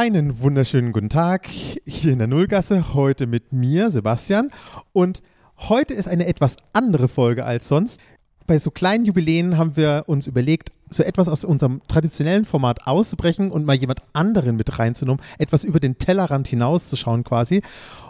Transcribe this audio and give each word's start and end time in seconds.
Einen 0.00 0.40
wunderschönen 0.40 0.92
guten 0.92 1.08
Tag 1.08 1.48
hier 1.48 2.12
in 2.12 2.20
der 2.20 2.28
Nullgasse, 2.28 2.94
heute 2.94 3.26
mit 3.26 3.52
mir, 3.52 3.90
Sebastian. 3.90 4.52
Und 4.92 5.22
heute 5.56 5.92
ist 5.92 6.06
eine 6.06 6.28
etwas 6.28 6.54
andere 6.72 7.08
Folge 7.08 7.44
als 7.44 7.66
sonst. 7.66 8.00
Bei 8.46 8.60
so 8.60 8.70
kleinen 8.70 9.06
Jubiläen 9.06 9.58
haben 9.58 9.76
wir 9.76 10.04
uns 10.06 10.28
überlegt, 10.28 10.70
so 10.88 11.02
etwas 11.02 11.26
aus 11.26 11.44
unserem 11.44 11.82
traditionellen 11.88 12.44
Format 12.44 12.86
auszubrechen 12.86 13.50
und 13.50 13.66
mal 13.66 13.74
jemand 13.74 14.02
anderen 14.12 14.54
mit 14.54 14.78
reinzunehmen, 14.78 15.20
etwas 15.36 15.64
über 15.64 15.80
den 15.80 15.98
Tellerrand 15.98 16.46
hinauszuschauen 16.46 17.24
quasi. 17.24 17.62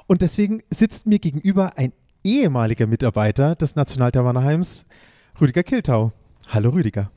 Und 0.07 0.21
deswegen 0.21 0.63
sitzt 0.69 1.07
mir 1.07 1.19
gegenüber 1.19 1.79
ein 1.79 1.95
ehemaliger 2.23 2.87
Mitarbeiter 2.87 3.55
des 3.55 3.77
Nationalthermanheims, 3.77 4.85
Rüdiger 5.41 5.63
Kiltau. 5.63 6.13
Hallo 6.49 6.69
Rüdiger. 6.69 7.11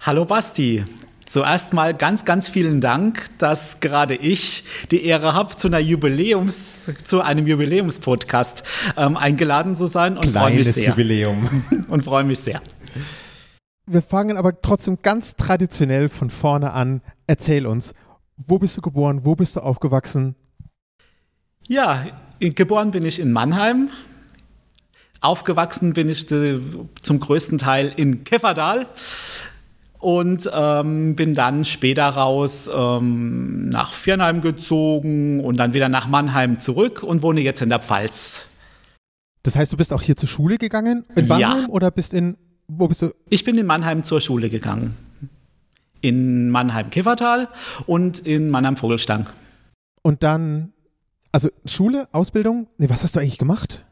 Hallo 0.00 0.24
Basti. 0.24 0.82
Zuerst 1.28 1.72
mal 1.74 1.92
ganz, 1.92 2.24
ganz 2.24 2.48
vielen 2.48 2.80
Dank, 2.80 3.30
dass 3.38 3.80
gerade 3.80 4.14
ich 4.14 4.62
die 4.92 5.04
Ehre 5.04 5.34
habe, 5.34 5.56
zu 5.56 5.66
einer 5.66 5.80
Jubiläums, 5.80 6.88
zu 7.04 7.20
einem 7.20 7.46
Jubiläumspodcast 7.46 8.62
ähm, 8.96 9.16
eingeladen 9.16 9.74
zu 9.74 9.88
sein 9.88 10.16
und 10.16 10.30
freue 10.30 10.54
mich 10.54 10.72
sehr. 10.72 10.90
Jubiläum. 10.90 11.64
Und 11.88 12.04
freue 12.04 12.24
mich 12.24 12.38
sehr. 12.38 12.60
Wir 13.86 14.02
fangen 14.02 14.36
aber 14.36 14.60
trotzdem 14.60 14.98
ganz 15.02 15.36
traditionell 15.36 16.08
von 16.08 16.30
vorne 16.30 16.72
an. 16.72 17.02
Erzähl 17.26 17.66
uns, 17.66 17.94
wo 18.36 18.58
bist 18.58 18.76
du 18.76 18.80
geboren, 18.80 19.24
wo 19.24 19.34
bist 19.34 19.56
du 19.56 19.60
aufgewachsen? 19.60 20.36
Ja, 21.68 22.06
geboren 22.40 22.92
bin 22.92 23.04
ich 23.04 23.18
in 23.18 23.32
Mannheim. 23.32 23.90
Aufgewachsen 25.20 25.92
bin 25.92 26.08
ich 26.08 26.30
äh, 26.30 26.60
zum 27.02 27.20
größten 27.20 27.58
Teil 27.58 27.92
in 27.96 28.24
Kefferdal 28.24 28.86
und 30.06 30.48
ähm, 30.54 31.16
bin 31.16 31.34
dann 31.34 31.64
später 31.64 32.08
raus 32.08 32.70
ähm, 32.72 33.68
nach 33.70 33.92
Viernheim 33.92 34.40
gezogen 34.40 35.40
und 35.40 35.56
dann 35.56 35.74
wieder 35.74 35.88
nach 35.88 36.06
Mannheim 36.06 36.60
zurück 36.60 37.02
und 37.02 37.22
wohne 37.22 37.40
jetzt 37.40 37.60
in 37.60 37.70
der 37.70 37.80
Pfalz. 37.80 38.46
Das 39.42 39.56
heißt, 39.56 39.72
du 39.72 39.76
bist 39.76 39.92
auch 39.92 40.02
hier 40.02 40.16
zur 40.16 40.28
Schule 40.28 40.58
gegangen 40.58 41.04
in 41.16 41.26
Mannheim 41.26 41.62
ja. 41.62 41.68
oder 41.70 41.90
bist 41.90 42.14
in 42.14 42.36
wo 42.68 42.86
bist 42.86 43.02
du? 43.02 43.10
Ich 43.30 43.42
bin 43.42 43.58
in 43.58 43.66
Mannheim 43.66 44.04
zur 44.04 44.20
Schule 44.20 44.48
gegangen. 44.48 44.96
In 46.02 46.50
Mannheim-Kiffertal 46.50 47.48
und 47.86 48.20
in 48.20 48.48
Mannheim-Vogelstang. 48.50 49.26
Und 50.02 50.22
dann, 50.22 50.72
also 51.32 51.48
Schule, 51.64 52.06
Ausbildung, 52.12 52.68
nee, 52.78 52.88
was 52.88 53.02
hast 53.02 53.16
du 53.16 53.20
eigentlich 53.20 53.38
gemacht? 53.38 53.84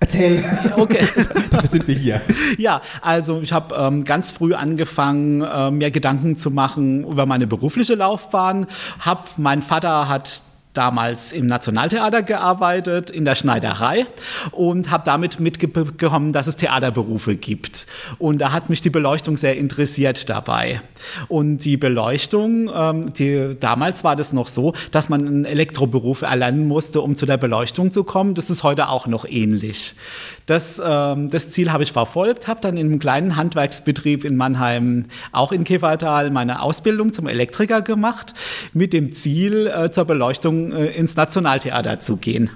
Erzähl. 0.00 0.44
Okay. 0.76 1.06
Dafür 1.50 1.68
sind 1.68 1.88
wir 1.88 1.94
hier. 1.94 2.20
Ja, 2.56 2.80
also 3.02 3.40
ich 3.40 3.52
habe 3.52 3.74
ähm, 3.74 4.04
ganz 4.04 4.30
früh 4.30 4.54
angefangen, 4.54 5.42
äh, 5.42 5.70
mir 5.70 5.90
Gedanken 5.90 6.36
zu 6.36 6.50
machen 6.50 7.04
über 7.04 7.26
meine 7.26 7.46
berufliche 7.46 7.94
Laufbahn. 7.94 8.66
Hab, 9.00 9.38
mein 9.38 9.60
Vater 9.62 10.08
hat 10.08 10.42
damals 10.78 11.32
im 11.32 11.46
Nationaltheater 11.46 12.22
gearbeitet, 12.22 13.10
in 13.10 13.24
der 13.24 13.34
Schneiderei 13.34 14.06
und 14.52 14.92
habe 14.92 15.02
damit 15.04 15.40
mitbekommen, 15.40 16.32
dass 16.32 16.46
es 16.46 16.54
Theaterberufe 16.54 17.34
gibt. 17.34 17.86
Und 18.18 18.38
da 18.38 18.52
hat 18.52 18.70
mich 18.70 18.80
die 18.80 18.90
Beleuchtung 18.90 19.36
sehr 19.36 19.56
interessiert 19.56 20.30
dabei. 20.30 20.80
Und 21.26 21.64
die 21.64 21.76
Beleuchtung, 21.76 22.70
ähm, 22.72 23.12
die, 23.12 23.56
damals 23.58 24.04
war 24.04 24.14
das 24.14 24.32
noch 24.32 24.46
so, 24.46 24.72
dass 24.92 25.08
man 25.08 25.26
einen 25.26 25.44
Elektroberuf 25.44 26.22
erlernen 26.22 26.68
musste, 26.68 27.00
um 27.00 27.16
zu 27.16 27.26
der 27.26 27.38
Beleuchtung 27.38 27.90
zu 27.90 28.04
kommen. 28.04 28.34
Das 28.34 28.48
ist 28.48 28.62
heute 28.62 28.88
auch 28.88 29.08
noch 29.08 29.24
ähnlich. 29.24 29.96
Das, 30.48 30.80
ähm, 30.82 31.28
das 31.28 31.50
Ziel 31.50 31.72
habe 31.72 31.82
ich 31.82 31.92
verfolgt, 31.92 32.48
habe 32.48 32.60
dann 32.62 32.78
in 32.78 32.86
einem 32.86 32.98
kleinen 32.98 33.36
Handwerksbetrieb 33.36 34.24
in 34.24 34.34
Mannheim, 34.38 35.04
auch 35.30 35.52
in 35.52 35.62
Kevertal, 35.62 36.30
meine 36.30 36.62
Ausbildung 36.62 37.12
zum 37.12 37.26
Elektriker 37.26 37.82
gemacht, 37.82 38.32
mit 38.72 38.94
dem 38.94 39.12
Ziel, 39.12 39.66
äh, 39.66 39.90
zur 39.90 40.06
Beleuchtung 40.06 40.72
äh, 40.72 40.86
ins 40.86 41.16
Nationaltheater 41.16 42.00
zu 42.00 42.16
gehen. 42.16 42.50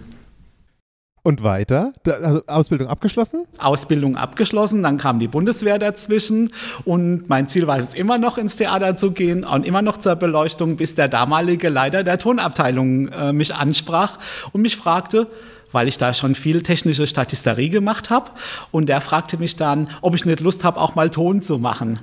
Und 1.23 1.43
weiter? 1.43 1.93
Also 2.07 2.41
Ausbildung 2.47 2.89
abgeschlossen? 2.89 3.45
Ausbildung 3.59 4.17
abgeschlossen, 4.17 4.83
dann 4.83 4.97
kam 4.97 5.21
die 5.21 5.29
Bundeswehr 5.29 5.79
dazwischen 5.79 6.51
und 6.87 7.29
mein 7.29 7.47
Ziel 7.47 7.67
war 7.67 7.77
es 7.77 7.93
immer 7.93 8.17
noch 8.17 8.39
ins 8.39 8.57
Theater 8.57 8.97
zu 8.97 9.11
gehen 9.11 9.45
und 9.45 9.67
immer 9.67 9.83
noch 9.83 9.99
zur 9.99 10.17
Beleuchtung, 10.17 10.77
bis 10.77 10.95
der 10.95 11.09
damalige 11.09 11.69
Leiter 11.69 12.05
der 12.05 12.19
Tonabteilung 12.19 13.09
äh, 13.09 13.33
mich 13.35 13.55
ansprach 13.55 14.19
und 14.53 14.63
mich 14.63 14.79
fragte, 14.79 15.29
weil 15.73 15.89
ich 15.89 15.99
da 15.99 16.15
schon 16.15 16.35
viel 16.35 16.63
technische 16.63 17.07
Statisterie 17.07 17.71
gemacht 17.71 18.11
habe. 18.11 18.31
Und 18.71 18.89
der 18.89 19.01
fragte 19.01 19.37
mich 19.39 19.57
dann, 19.57 19.89
ob 20.01 20.15
ich 20.15 20.25
nicht 20.25 20.41
Lust 20.41 20.65
habe, 20.65 20.81
auch 20.81 20.95
mal 20.95 21.11
Ton 21.11 21.43
zu 21.43 21.59
machen. 21.59 21.99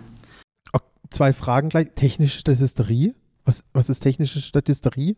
Zwei 1.09 1.33
Fragen 1.33 1.69
gleich. 1.69 1.87
Technische 1.95 2.39
Statisterie? 2.39 3.15
Was, 3.45 3.63
was 3.73 3.89
ist 3.89 4.01
technische 4.01 4.41
Statisterie? 4.41 5.15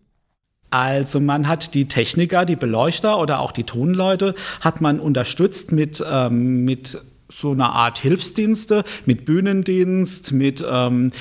Also 0.70 1.20
man 1.20 1.50
hat 1.50 1.74
die 1.74 1.90
Techniker, 1.90 2.46
die 2.46 2.56
Beleuchter 2.56 3.20
oder 3.20 3.42
auch 3.42 3.52
die 3.52 3.66
Tonleute, 3.66 4.36
hat 4.62 4.80
man 4.80 5.02
unterstützt 5.02 5.74
mit, 5.74 6.02
ähm, 6.10 6.64
mit 6.64 6.98
so 7.28 7.52
einer 7.52 7.74
Art 7.74 7.98
Hilfsdienste, 7.98 8.86
mit 9.06 9.26
Bühnendienst, 9.26 10.32
mit 10.32 10.64
ähm, 10.70 11.12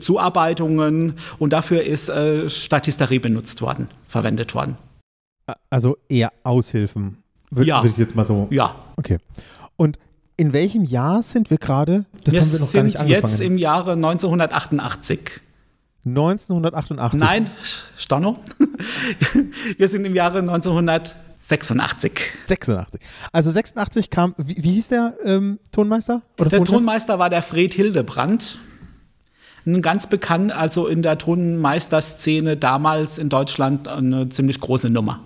Zuarbeitungen 0.00 1.14
und 1.38 1.52
dafür 1.52 1.82
ist 1.82 2.08
äh, 2.08 2.48
Statisterie 2.48 3.18
benutzt 3.18 3.60
worden, 3.60 3.88
verwendet 4.06 4.54
worden. 4.54 4.76
Also 5.70 5.98
eher 6.08 6.32
Aushilfen. 6.44 7.22
Würde 7.50 7.68
ja. 7.68 7.82
Würde 7.82 7.88
ich 7.88 7.98
jetzt 7.98 8.14
mal 8.14 8.24
so. 8.24 8.48
Ja. 8.50 8.74
Okay. 8.96 9.18
Und 9.76 9.98
in 10.36 10.52
welchem 10.52 10.84
Jahr 10.84 11.22
sind 11.22 11.50
wir 11.50 11.58
gerade? 11.58 12.06
Das 12.24 12.34
wir 12.34 12.40
haben 12.40 12.52
wir 12.52 12.60
noch 12.60 12.72
gar 12.72 12.82
nicht 12.82 13.00
angefangen. 13.00 13.32
jetzt 13.32 13.40
im 13.40 13.58
Jahre 13.58 13.92
1988. 13.92 15.40
1988? 16.04 17.20
Nein, 17.20 17.50
Stanno. 17.96 18.38
wir 19.78 19.88
sind 19.88 20.04
im 20.04 20.14
Jahre 20.14 20.40
1986. 20.40 22.12
86. 22.48 23.00
Also 23.30 23.50
86 23.50 24.10
kam, 24.10 24.34
wie, 24.36 24.56
wie 24.62 24.72
hieß 24.72 24.88
der 24.88 25.14
ähm, 25.24 25.60
Tonmeister? 25.70 26.22
Oder 26.38 26.50
der 26.50 26.58
Tonchef? 26.58 26.74
Tonmeister 26.74 27.18
war 27.18 27.30
der 27.30 27.42
Fred 27.42 27.74
Hildebrand. 27.74 28.58
Ein 29.64 29.80
ganz 29.80 30.08
bekannt, 30.08 30.50
also 30.50 30.88
in 30.88 31.02
der 31.02 31.18
Tonmeisterszene 31.18 32.56
damals 32.56 33.18
in 33.18 33.28
Deutschland 33.28 33.86
eine 33.86 34.28
ziemlich 34.28 34.58
große 34.58 34.90
Nummer. 34.90 35.20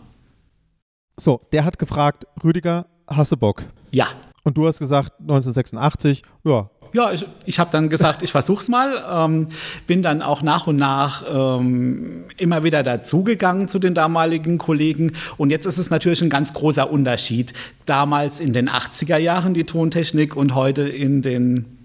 So, 1.18 1.40
der 1.52 1.64
hat 1.64 1.78
gefragt, 1.78 2.26
Rüdiger, 2.44 2.86
hast 3.08 3.32
du 3.32 3.38
Bock? 3.38 3.64
Ja. 3.90 4.08
Und 4.44 4.58
du 4.58 4.66
hast 4.66 4.78
gesagt, 4.78 5.12
1986, 5.20 6.22
ja. 6.44 6.68
Ja, 6.92 7.12
ich, 7.12 7.26
ich 7.46 7.58
habe 7.58 7.70
dann 7.72 7.88
gesagt, 7.88 8.22
ich 8.22 8.32
versuch's 8.32 8.68
mal. 8.68 9.02
Ähm, 9.10 9.48
bin 9.86 10.02
dann 10.02 10.22
auch 10.22 10.42
nach 10.42 10.66
und 10.66 10.76
nach 10.76 11.24
ähm, 11.28 12.24
immer 12.36 12.64
wieder 12.64 12.82
dazugegangen 12.82 13.66
zu 13.66 13.78
den 13.78 13.94
damaligen 13.94 14.58
Kollegen. 14.58 15.12
Und 15.36 15.50
jetzt 15.50 15.66
ist 15.66 15.78
es 15.78 15.90
natürlich 15.90 16.22
ein 16.22 16.30
ganz 16.30 16.52
großer 16.52 16.90
Unterschied. 16.90 17.54
Damals 17.86 18.38
in 18.38 18.52
den 18.52 18.68
80er 18.68 19.16
Jahren 19.16 19.54
die 19.54 19.64
Tontechnik 19.64 20.36
und 20.36 20.54
heute 20.54 20.82
in 20.82 21.22
den 21.22 21.75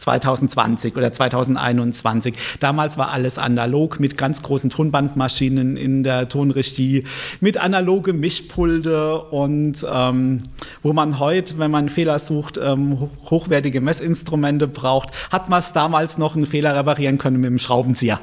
2020 0.00 0.96
oder 0.96 1.12
2021. 1.12 2.34
Damals 2.58 2.98
war 2.98 3.12
alles 3.12 3.38
analog 3.38 4.00
mit 4.00 4.16
ganz 4.16 4.42
großen 4.42 4.70
Tonbandmaschinen 4.70 5.76
in 5.76 6.02
der 6.02 6.28
Tonregie, 6.28 7.04
mit 7.40 7.58
analoge 7.58 8.12
Mischpulte 8.12 9.20
und 9.20 9.86
ähm, 9.90 10.38
wo 10.82 10.92
man 10.92 11.18
heute, 11.18 11.58
wenn 11.58 11.70
man 11.70 11.88
Fehler 11.88 12.18
sucht, 12.18 12.58
ähm, 12.62 13.10
hochwertige 13.30 13.80
Messinstrumente 13.80 14.66
braucht, 14.66 15.10
hat 15.30 15.48
man 15.48 15.60
es 15.60 15.72
damals 15.72 16.18
noch 16.18 16.34
einen 16.34 16.46
Fehler 16.46 16.74
reparieren 16.74 17.18
können 17.18 17.40
mit 17.40 17.48
dem 17.48 17.58
Schraubenzieher. 17.58 18.20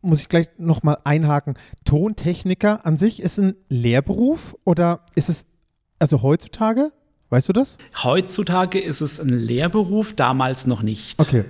Muss 0.00 0.20
ich 0.20 0.28
gleich 0.28 0.48
nochmal 0.58 0.98
einhaken. 1.04 1.54
Tontechniker 1.84 2.84
an 2.84 2.98
sich 2.98 3.22
ist 3.22 3.38
ein 3.38 3.54
Lehrberuf 3.68 4.56
oder 4.64 5.06
ist 5.14 5.28
es 5.28 5.46
also 6.00 6.22
heutzutage? 6.22 6.92
Weißt 7.32 7.48
du 7.48 7.54
das? 7.54 7.78
Heutzutage 8.02 8.78
ist 8.78 9.00
es 9.00 9.18
ein 9.18 9.30
Lehrberuf, 9.30 10.12
damals 10.12 10.66
noch 10.66 10.82
nicht. 10.82 11.18
Okay. 11.18 11.46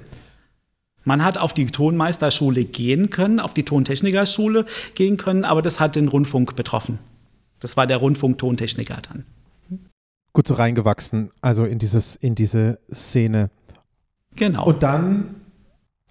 Man 1.02 1.24
hat 1.24 1.38
auf 1.38 1.54
die 1.54 1.66
Tonmeisterschule 1.66 2.64
gehen 2.64 3.10
können, 3.10 3.40
auf 3.40 3.52
die 3.52 3.64
Tontechnikerschule 3.64 4.64
gehen 4.94 5.16
können, 5.16 5.44
aber 5.44 5.60
das 5.60 5.80
hat 5.80 5.96
den 5.96 6.06
Rundfunk 6.06 6.54
betroffen. 6.54 7.00
Das 7.58 7.76
war 7.76 7.88
der 7.88 7.96
Rundfunk-Tontechniker 7.96 8.98
dann. 9.08 9.24
Gut 10.32 10.46
so 10.46 10.54
reingewachsen, 10.54 11.32
also 11.40 11.64
in, 11.64 11.80
dieses, 11.80 12.14
in 12.14 12.36
diese 12.36 12.78
Szene. 12.92 13.50
Genau. 14.36 14.66
Und 14.66 14.84
dann 14.84 15.34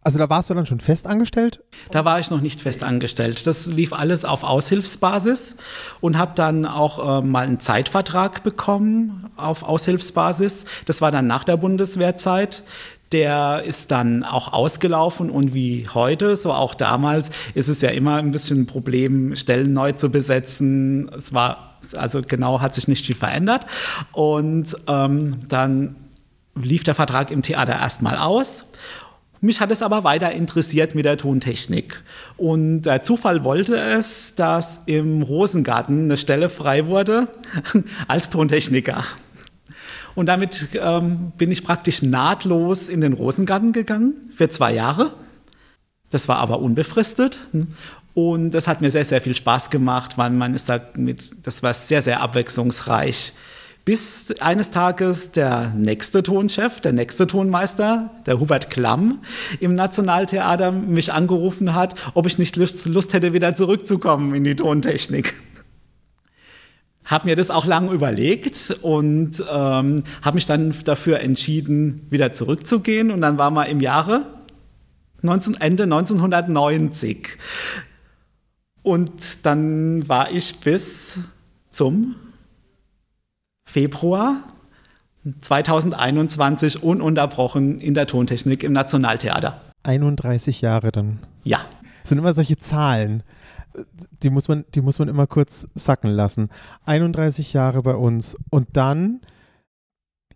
also 0.03 0.17
da 0.17 0.29
warst 0.29 0.49
du 0.49 0.55
dann 0.55 0.65
schon 0.65 0.79
fest 0.79 1.05
angestellt? 1.05 1.63
Da 1.91 2.05
war 2.05 2.19
ich 2.19 2.31
noch 2.31 2.41
nicht 2.41 2.61
fest 2.61 2.83
angestellt. 2.83 3.45
Das 3.45 3.67
lief 3.67 3.93
alles 3.93 4.25
auf 4.25 4.43
Aushilfsbasis 4.43 5.55
und 5.99 6.17
habe 6.17 6.31
dann 6.35 6.65
auch 6.65 7.19
äh, 7.19 7.25
mal 7.25 7.45
einen 7.45 7.59
Zeitvertrag 7.59 8.43
bekommen 8.43 9.29
auf 9.37 9.61
Aushilfsbasis. 9.61 10.65
Das 10.85 11.01
war 11.01 11.11
dann 11.11 11.27
nach 11.27 11.43
der 11.43 11.57
Bundeswehrzeit. 11.57 12.63
Der 13.11 13.63
ist 13.63 13.91
dann 13.91 14.23
auch 14.23 14.53
ausgelaufen 14.53 15.29
und 15.29 15.53
wie 15.53 15.87
heute, 15.93 16.35
so 16.37 16.51
auch 16.51 16.73
damals, 16.73 17.29
ist 17.53 17.67
es 17.67 17.81
ja 17.81 17.89
immer 17.89 18.15
ein 18.15 18.31
bisschen 18.31 18.61
ein 18.61 18.65
Problem, 18.65 19.35
Stellen 19.35 19.73
neu 19.73 19.91
zu 19.91 20.09
besetzen. 20.09 21.09
Es 21.15 21.33
war, 21.33 21.77
also 21.95 22.21
genau 22.21 22.61
hat 22.61 22.73
sich 22.73 22.87
nicht 22.87 23.05
viel 23.05 23.15
verändert. 23.15 23.67
Und 24.13 24.75
ähm, 24.87 25.37
dann 25.47 25.95
lief 26.55 26.83
der 26.83 26.95
Vertrag 26.95 27.29
im 27.29 27.43
Theater 27.43 27.73
erstmal 27.73 28.17
aus 28.17 28.63
Mich 29.43 29.59
hat 29.59 29.71
es 29.71 29.81
aber 29.81 30.03
weiter 30.03 30.31
interessiert 30.31 30.93
mit 30.93 31.05
der 31.05 31.17
Tontechnik. 31.17 32.03
Und 32.37 32.83
der 32.83 33.01
Zufall 33.01 33.43
wollte 33.43 33.75
es, 33.75 34.35
dass 34.35 34.81
im 34.85 35.23
Rosengarten 35.23 36.03
eine 36.05 36.17
Stelle 36.17 36.47
frei 36.47 36.85
wurde 36.85 37.27
als 38.07 38.29
Tontechniker. 38.29 39.03
Und 40.13 40.27
damit 40.27 40.67
ähm, 40.79 41.31
bin 41.37 41.51
ich 41.51 41.63
praktisch 41.63 42.03
nahtlos 42.03 42.87
in 42.87 43.01
den 43.01 43.13
Rosengarten 43.13 43.73
gegangen 43.73 44.13
für 44.31 44.47
zwei 44.49 44.73
Jahre. 44.73 45.13
Das 46.11 46.27
war 46.27 46.37
aber 46.37 46.59
unbefristet. 46.59 47.39
Und 48.13 48.51
das 48.51 48.67
hat 48.67 48.81
mir 48.81 48.91
sehr, 48.91 49.05
sehr 49.05 49.21
viel 49.21 49.35
Spaß 49.35 49.71
gemacht, 49.71 50.19
weil 50.19 50.29
man 50.29 50.53
ist 50.53 50.69
da 50.69 50.79
mit, 50.95 51.31
das 51.47 51.63
war 51.63 51.73
sehr, 51.73 52.03
sehr 52.03 52.21
abwechslungsreich. 52.21 53.33
Bis 53.83 54.27
eines 54.41 54.69
Tages 54.69 55.31
der 55.31 55.73
nächste 55.75 56.21
Tonchef, 56.21 56.81
der 56.81 56.93
nächste 56.93 57.25
Tonmeister, 57.25 58.11
der 58.27 58.39
Hubert 58.39 58.69
Klamm 58.69 59.19
im 59.59 59.73
Nationaltheater 59.73 60.71
mich 60.71 61.11
angerufen 61.11 61.73
hat, 61.73 61.95
ob 62.13 62.27
ich 62.27 62.37
nicht 62.37 62.57
Lust, 62.57 63.13
hätte, 63.13 63.33
wieder 63.33 63.55
zurückzukommen 63.55 64.35
in 64.35 64.43
die 64.43 64.55
Tontechnik. 64.55 65.33
Habe 67.05 67.27
mir 67.27 67.35
das 67.35 67.49
auch 67.49 67.65
lange 67.65 67.91
überlegt 67.91 68.77
und 68.83 69.43
ähm, 69.51 70.03
habe 70.21 70.35
mich 70.35 70.45
dann 70.45 70.75
dafür 70.85 71.19
entschieden, 71.19 72.03
wieder 72.11 72.33
zurückzugehen. 72.33 73.09
Und 73.09 73.21
dann 73.21 73.39
war 73.39 73.49
mal 73.49 73.63
im 73.63 73.79
Jahre 73.79 74.27
19, 75.23 75.55
Ende 75.59 75.83
1990. 75.83 77.29
Und 78.83 79.45
dann 79.45 80.07
war 80.07 80.31
ich 80.31 80.59
bis 80.59 81.17
zum 81.71 82.15
Februar 83.71 84.35
2021 85.39 86.83
ununterbrochen 86.83 87.79
in 87.79 87.93
der 87.93 88.05
Tontechnik 88.05 88.63
im 88.63 88.73
Nationaltheater. 88.73 89.61
31 89.83 90.59
Jahre 90.59 90.91
dann. 90.91 91.19
Ja. 91.43 91.59
Das 92.01 92.09
sind 92.09 92.17
immer 92.17 92.33
solche 92.33 92.57
Zahlen. 92.57 93.23
Die 94.23 94.29
muss 94.29 94.49
man, 94.49 94.65
die 94.75 94.81
muss 94.81 94.99
man 94.99 95.07
immer 95.07 95.25
kurz 95.25 95.67
sacken 95.73 96.11
lassen. 96.11 96.49
31 96.85 97.53
Jahre 97.53 97.81
bei 97.81 97.95
uns. 97.95 98.35
Und 98.49 98.67
dann, 98.73 99.21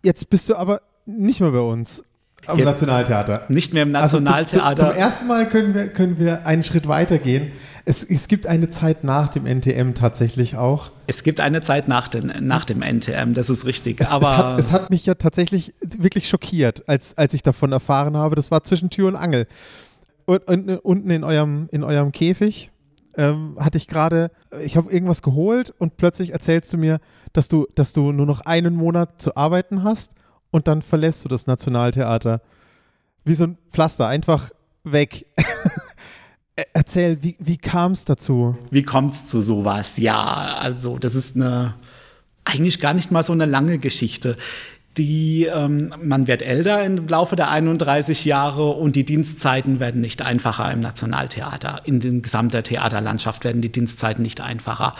jetzt 0.02 0.30
bist 0.30 0.48
du 0.48 0.54
aber 0.54 0.80
nicht 1.04 1.40
mehr 1.40 1.50
bei 1.50 1.60
uns. 1.60 2.04
Am 2.46 2.58
Jetzt 2.58 2.66
Nationaltheater. 2.66 3.46
Nicht 3.48 3.72
mehr 3.72 3.82
im 3.82 3.94
Also 3.94 4.18
Nationaltheater. 4.20 4.76
zum, 4.76 4.88
zum, 4.88 4.96
ersten 4.96 5.26
Mal 5.26 5.48
können 5.48 5.74
wir, 5.74 5.88
können 5.88 6.18
wir 6.18 6.46
einen 6.46 6.62
Schritt 6.62 6.86
weiter 6.88 7.18
gehen. 7.18 7.52
Es, 7.84 8.02
es 8.02 8.28
gibt 8.28 8.46
eine 8.46 8.68
Zeit 8.68 9.04
nach 9.04 9.28
dem 9.28 9.46
NTM 9.46 9.94
tatsächlich 9.94 10.56
auch. 10.56 10.90
es 11.06 11.22
gibt 11.22 11.40
eine 11.40 11.62
Zeit 11.62 11.86
nach, 11.88 12.08
den, 12.08 12.32
nach 12.40 12.64
dem 12.64 12.82
NTM, 12.82 13.32
das 13.32 13.48
ist 13.48 13.64
richtig. 13.64 14.00
Es, 14.00 14.10
Aber 14.10 14.26
es, 14.26 14.36
hat, 14.36 14.58
es 14.58 14.72
hat 14.72 14.90
mich 14.90 15.06
ja 15.06 15.14
tatsächlich 15.14 15.74
wirklich 15.80 16.28
schockiert, 16.28 16.88
als, 16.88 17.16
als 17.16 17.32
ich 17.34 17.42
davon 17.42 17.72
erfahren 17.72 18.16
habe. 18.16 18.34
Das 18.34 18.50
war 18.50 18.64
zwischen 18.64 18.90
Tür 18.90 19.08
und 19.08 19.16
Angel. 19.16 19.46
Und, 20.24 20.46
und 20.48 20.68
unten 20.78 21.10
in 21.10 21.22
eurem, 21.22 21.68
in 21.70 21.84
eurem 21.84 22.10
Käfig 22.10 22.70
ähm, 23.16 23.56
hatte 23.58 23.78
ich 23.78 23.86
gerade, 23.86 24.30
ich 24.62 24.76
habe 24.76 24.92
irgendwas 24.92 25.22
geholt 25.22 25.72
und 25.78 25.96
plötzlich 25.96 26.32
erzählst 26.32 26.72
du 26.72 26.76
mir, 26.76 26.98
dass 27.32 27.48
du, 27.48 27.66
dass 27.74 27.92
du 27.92 28.12
nur 28.12 28.26
noch 28.26 28.40
einen 28.40 28.74
Monat 28.74 29.20
zu 29.20 29.36
arbeiten 29.36 29.84
hast 29.84 30.12
und 30.56 30.66
dann 30.68 30.80
verlässt 30.80 31.22
du 31.24 31.28
das 31.28 31.46
Nationaltheater. 31.46 32.40
Wie 33.24 33.34
so 33.34 33.44
ein 33.44 33.58
Pflaster, 33.70 34.06
einfach 34.08 34.50
weg. 34.84 35.26
Er- 36.56 36.66
Erzähl, 36.72 37.22
wie, 37.22 37.36
wie 37.38 37.58
kam 37.58 37.92
es 37.92 38.06
dazu? 38.06 38.56
wie 38.70 38.82
kommt 38.82 39.12
es 39.12 39.26
zu 39.26 39.42
sowas? 39.42 39.98
Ja, 39.98 40.56
also 40.58 40.96
das 40.96 41.14
ist 41.14 41.36
eine 41.36 41.74
eigentlich 42.44 42.80
gar 42.80 42.94
nicht 42.94 43.10
mal 43.10 43.22
so 43.22 43.32
eine 43.34 43.44
lange 43.44 43.76
Geschichte. 43.78 44.38
Die, 44.96 45.44
ähm, 45.44 45.90
man 46.02 46.26
wird 46.26 46.42
älter 46.42 46.82
im 46.82 47.06
Laufe 47.06 47.36
der 47.36 47.50
31 47.50 48.24
Jahre 48.24 48.70
und 48.70 48.96
die 48.96 49.04
Dienstzeiten 49.04 49.78
werden 49.78 50.00
nicht 50.00 50.22
einfacher 50.22 50.72
im 50.72 50.80
Nationaltheater. 50.80 51.82
In 51.84 52.00
der 52.00 52.12
gesamten 52.12 52.62
Theaterlandschaft 52.62 53.44
werden 53.44 53.60
die 53.60 53.70
Dienstzeiten 53.70 54.22
nicht 54.22 54.40
einfacher. 54.40 54.94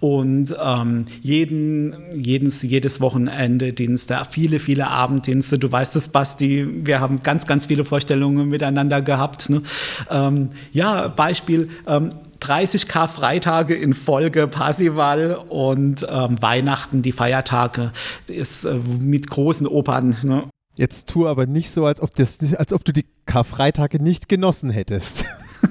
Und 0.00 0.54
ähm, 0.62 1.06
jeden, 1.20 1.96
jedes, 2.14 2.62
jedes 2.62 3.00
Wochenende 3.00 3.72
Dienste, 3.72 4.22
viele, 4.30 4.58
viele 4.58 4.88
Abenddienste. 4.88 5.58
Du 5.58 5.70
weißt 5.70 5.96
es, 5.96 6.08
Basti, 6.08 6.66
wir 6.86 7.00
haben 7.00 7.20
ganz, 7.20 7.46
ganz 7.46 7.66
viele 7.66 7.84
Vorstellungen 7.84 8.48
miteinander 8.48 9.02
gehabt. 9.02 9.50
Ne? 9.50 9.62
Ähm, 10.10 10.50
ja, 10.72 11.08
Beispiel. 11.08 11.68
Ähm, 11.86 12.12
30 12.42 12.88
Karfreitage 12.88 13.74
in 13.74 13.94
Folge 13.94 14.48
Parsival 14.48 15.36
und 15.48 16.04
ähm, 16.08 16.42
Weihnachten, 16.42 17.02
die 17.02 17.12
Feiertage, 17.12 17.92
ist 18.26 18.64
äh, 18.64 18.74
mit 19.00 19.30
großen 19.30 19.66
Opern. 19.66 20.16
Ne? 20.22 20.48
Jetzt 20.74 21.08
tu 21.08 21.28
aber 21.28 21.46
nicht 21.46 21.70
so, 21.70 21.86
als 21.86 22.00
ob, 22.00 22.14
das, 22.16 22.38
als 22.54 22.72
ob 22.72 22.84
du 22.84 22.92
die 22.92 23.06
Karfreitage 23.26 24.02
nicht 24.02 24.28
genossen 24.28 24.70
hättest. 24.70 25.24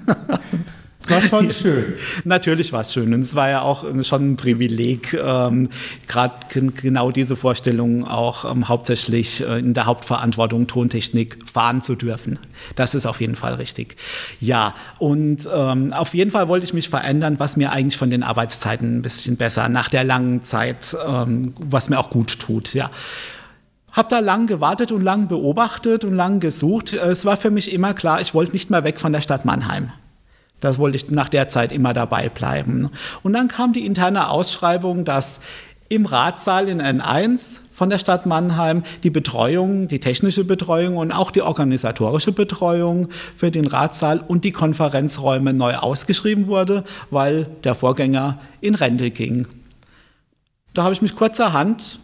Es 1.01 1.09
war 1.09 1.21
schon 1.21 1.51
schön. 1.62 1.94
Natürlich 2.24 2.71
war 2.74 2.81
es 2.81 2.94
schön 2.94 3.13
und 3.13 3.21
es 3.21 3.36
war 3.36 3.50
ja 3.50 3.62
auch 3.62 3.83
äh, 3.83 4.03
schon 4.03 4.31
ein 4.31 4.36
Privileg, 4.36 5.13
ähm, 5.13 5.69
gerade 6.07 6.36
genau 6.50 7.12
diese 7.12 7.36
Vorstellung 7.36 8.06
auch 8.06 8.50
ähm, 8.50 8.68
hauptsächlich 8.68 9.42
äh, 9.42 9.59
in 9.59 9.74
der 9.74 9.86
Hauptverantwortung 9.86 10.68
Tontechnik 10.68 11.39
fahren 11.51 11.81
zu 11.81 11.95
dürfen. 11.95 12.39
Das 12.75 12.95
ist 12.95 13.06
auf 13.06 13.19
jeden 13.19 13.36
Fall 13.36 13.56
richtig. 13.56 13.95
Ja, 14.39 14.75
und 15.00 15.50
ähm, 15.53 15.94
auf 15.94 16.13
jeden 16.13 16.31
Fall 16.31 16.48
wollte 16.48 16.65
ich 16.65 16.74
mich 16.74 16.89
verändern, 16.89 17.39
was 17.39 17.57
mir 17.57 17.71
eigentlich 17.71 17.98
von 17.98 18.09
den 18.09 18.24
Arbeitszeiten 18.24 18.98
ein 18.98 19.01
bisschen 19.01 19.38
besser 19.38 19.69
nach 19.69 19.89
der 19.89 20.03
langen 20.03 20.44
Zeit, 20.44 20.95
ähm, 21.07 21.53
was 21.57 21.89
mir 21.89 22.00
auch 22.00 22.09
gut 22.09 22.39
tut. 22.39 22.74
Ja. 22.74 22.92
Hab 23.92 24.09
da 24.09 24.19
lang 24.19 24.48
gewartet 24.48 24.92
und 24.92 25.01
lang 25.01 25.27
beobachtet 25.27 26.06
und 26.06 26.13
lang 26.13 26.39
gesucht. 26.39 26.94
Es 26.94 27.25
war 27.25 27.36
für 27.36 27.51
mich 27.51 27.74
immer 27.74 27.94
klar, 27.94 28.21
ich 28.21 28.33
wollte 28.33 28.53
nicht 28.53 28.69
mehr 28.69 28.86
weg 28.86 29.00
von 29.00 29.12
der 29.12 29.21
Stadt 29.21 29.44
Mannheim. 29.44 29.92
Das 30.62 30.78
wollte 30.78 30.96
ich 30.96 31.10
nach 31.10 31.28
der 31.28 31.50
Zeit 31.50 31.72
immer 31.72 31.94
dabei 31.94 32.30
bleiben. 32.30 32.90
Und 33.24 33.34
dann 33.34 33.50
kam 33.50 33.74
die 33.74 33.86
interne 33.86 34.30
Ausschreibung, 34.30 35.04
dass 35.04 35.42
im 35.90 36.06
Ratssaal 36.06 36.69
in 36.69 36.81
N1 36.81 37.60
von 37.74 37.90
der 37.90 38.00
Stadt 38.00 38.25
Mannheim 38.25 38.84
die 39.04 39.10
Betreuung, 39.10 39.88
die 39.88 40.00
technische 40.00 40.46
Betreuung 40.46 40.98
und 40.98 41.12
auch 41.12 41.31
die 41.31 41.42
organisatorische 41.42 42.31
Betreuung 42.31 43.10
für 43.36 43.52
den 43.52 43.66
Ratssaal 43.66 44.19
und 44.25 44.46
die 44.46 44.52
Konferenzräume 44.52 45.52
neu 45.52 45.75
ausgeschrieben 45.75 46.48
wurde, 46.48 46.86
weil 47.10 47.48
der 47.63 47.75
Vorgänger 47.75 48.40
in 48.62 48.75
Rente 48.75 49.10
ging. 49.10 49.48
Da 50.74 50.84
habe 50.84 50.94
ich 50.94 51.02
mich 51.02 51.16
kurzerhand, 51.16 52.00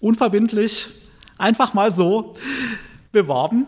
unverbindlich, 0.00 0.88
einfach 1.36 1.74
mal 1.74 1.94
so 1.94 2.34
beworben 3.12 3.66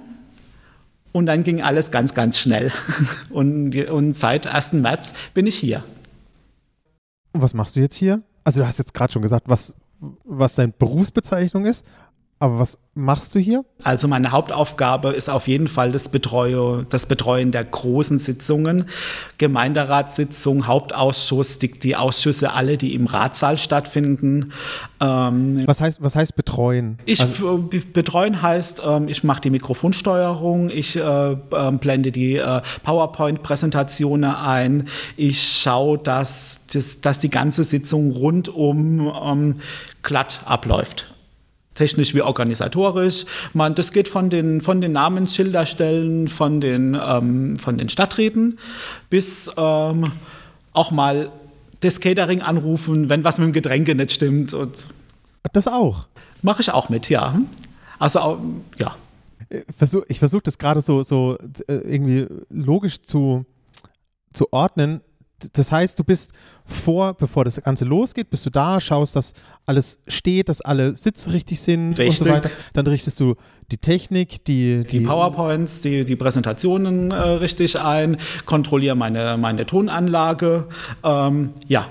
und 1.12 1.26
dann 1.26 1.44
ging 1.44 1.62
alles 1.62 1.90
ganz, 1.90 2.14
ganz 2.14 2.38
schnell. 2.38 2.72
Und, 3.30 3.76
und 3.90 4.14
seit 4.14 4.46
1. 4.46 4.72
März 4.74 5.14
bin 5.34 5.46
ich 5.46 5.56
hier. 5.56 5.84
Und 7.32 7.42
was 7.42 7.54
machst 7.54 7.76
du 7.76 7.80
jetzt 7.80 7.94
hier? 7.94 8.22
Also 8.44 8.60
du 8.60 8.66
hast 8.66 8.78
jetzt 8.78 8.92
gerade 8.92 9.12
schon 9.12 9.22
gesagt, 9.22 9.48
was, 9.48 9.74
was 10.24 10.56
deine 10.56 10.72
Berufsbezeichnung 10.76 11.64
ist, 11.64 11.86
aber 12.42 12.58
was 12.58 12.78
machst 12.94 13.34
du 13.34 13.38
hier? 13.38 13.66
Also 13.82 14.08
meine 14.08 14.32
Hauptaufgabe 14.32 15.10
ist 15.10 15.28
auf 15.28 15.46
jeden 15.46 15.68
Fall 15.68 15.92
das, 15.92 16.08
Betreue, 16.08 16.86
das 16.88 17.04
Betreuen 17.04 17.52
der 17.52 17.64
großen 17.64 18.18
Sitzungen, 18.18 18.86
Gemeinderatssitzung, 19.36 20.66
Hauptausschuss, 20.66 21.58
die, 21.58 21.70
die 21.70 21.96
Ausschüsse 21.96 22.52
alle, 22.52 22.78
die 22.78 22.94
im 22.94 23.06
Ratssaal 23.06 23.58
stattfinden. 23.58 24.52
Ähm, 25.02 25.64
Was 25.66 25.82
heißt, 25.82 26.02
was 26.02 26.16
heißt 26.16 26.34
betreuen? 26.34 26.96
Ich 27.04 27.20
Also, 27.20 27.68
äh, 27.72 27.78
betreuen 27.80 28.40
heißt, 28.40 28.80
ähm, 28.86 29.08
ich 29.08 29.22
mache 29.22 29.42
die 29.42 29.50
Mikrofonsteuerung, 29.50 30.70
ich 30.70 30.96
äh, 30.96 31.02
ähm, 31.02 31.78
blende 31.78 32.10
die 32.10 32.36
äh, 32.36 32.62
PowerPoint-Präsentationen 32.84 34.34
ein, 34.34 34.88
ich 35.18 35.60
schaue, 35.60 35.98
dass, 35.98 36.62
das, 36.72 37.02
dass 37.02 37.18
die 37.18 37.30
ganze 37.30 37.64
Sitzung 37.64 38.12
rundum 38.12 39.12
ähm, 39.22 39.56
glatt 40.02 40.40
abläuft. 40.46 41.14
Technisch 41.80 42.14
wie 42.14 42.20
organisatorisch. 42.20 43.24
Man, 43.54 43.74
das 43.74 43.90
geht 43.90 44.06
von 44.06 44.28
den, 44.28 44.60
von 44.60 44.82
den 44.82 44.92
Namensschilderstellen, 44.92 46.28
von 46.28 46.60
den, 46.60 46.94
ähm, 47.02 47.56
von 47.56 47.78
den 47.78 47.88
Stadträten 47.88 48.58
bis 49.08 49.50
ähm, 49.56 50.12
auch 50.74 50.90
mal 50.90 51.30
das 51.80 52.00
Catering 52.00 52.42
anrufen, 52.42 53.08
wenn 53.08 53.24
was 53.24 53.38
mit 53.38 53.46
dem 53.46 53.52
Getränke 53.54 53.94
nicht 53.94 54.12
stimmt. 54.12 54.52
Und 54.52 54.88
das 55.54 55.66
auch. 55.68 56.04
Mache 56.42 56.60
ich 56.60 56.70
auch 56.70 56.90
mit, 56.90 57.08
ja. 57.08 57.40
Also, 57.98 58.42
ja. 58.76 58.94
Ich 59.48 59.64
versuche 59.74 60.04
ich 60.08 60.18
versuch 60.18 60.42
das 60.42 60.58
gerade 60.58 60.82
so, 60.82 61.02
so 61.02 61.38
äh, 61.66 61.76
irgendwie 61.76 62.26
logisch 62.50 63.00
zu, 63.00 63.46
zu 64.34 64.52
ordnen. 64.52 65.00
Das 65.52 65.72
heißt, 65.72 65.98
du 65.98 66.04
bist 66.04 66.32
vor, 66.64 67.14
bevor 67.14 67.44
das 67.44 67.60
Ganze 67.62 67.84
losgeht, 67.84 68.30
bist 68.30 68.44
du 68.46 68.50
da, 68.50 68.80
schaust, 68.80 69.16
dass 69.16 69.32
alles 69.66 69.98
steht, 70.06 70.48
dass 70.48 70.60
alle 70.60 70.94
Sitze 70.94 71.32
richtig 71.32 71.60
sind 71.60 71.90
und 71.90 71.98
Richtig. 71.98 72.18
so 72.18 72.24
weiter. 72.26 72.50
Dann 72.72 72.86
richtest 72.86 73.18
du 73.20 73.34
die 73.70 73.78
Technik, 73.78 74.44
die, 74.44 74.84
Die 74.84 75.00
PowerPoints, 75.00 75.80
die, 75.80 76.04
die 76.04 76.16
Präsentationen 76.16 77.10
äh, 77.10 77.14
richtig 77.14 77.78
ein, 77.80 78.16
kontrolliere 78.44 78.96
meine, 78.96 79.36
meine 79.36 79.64
Tonanlage. 79.66 80.66
Ähm, 81.04 81.50
ja, 81.68 81.86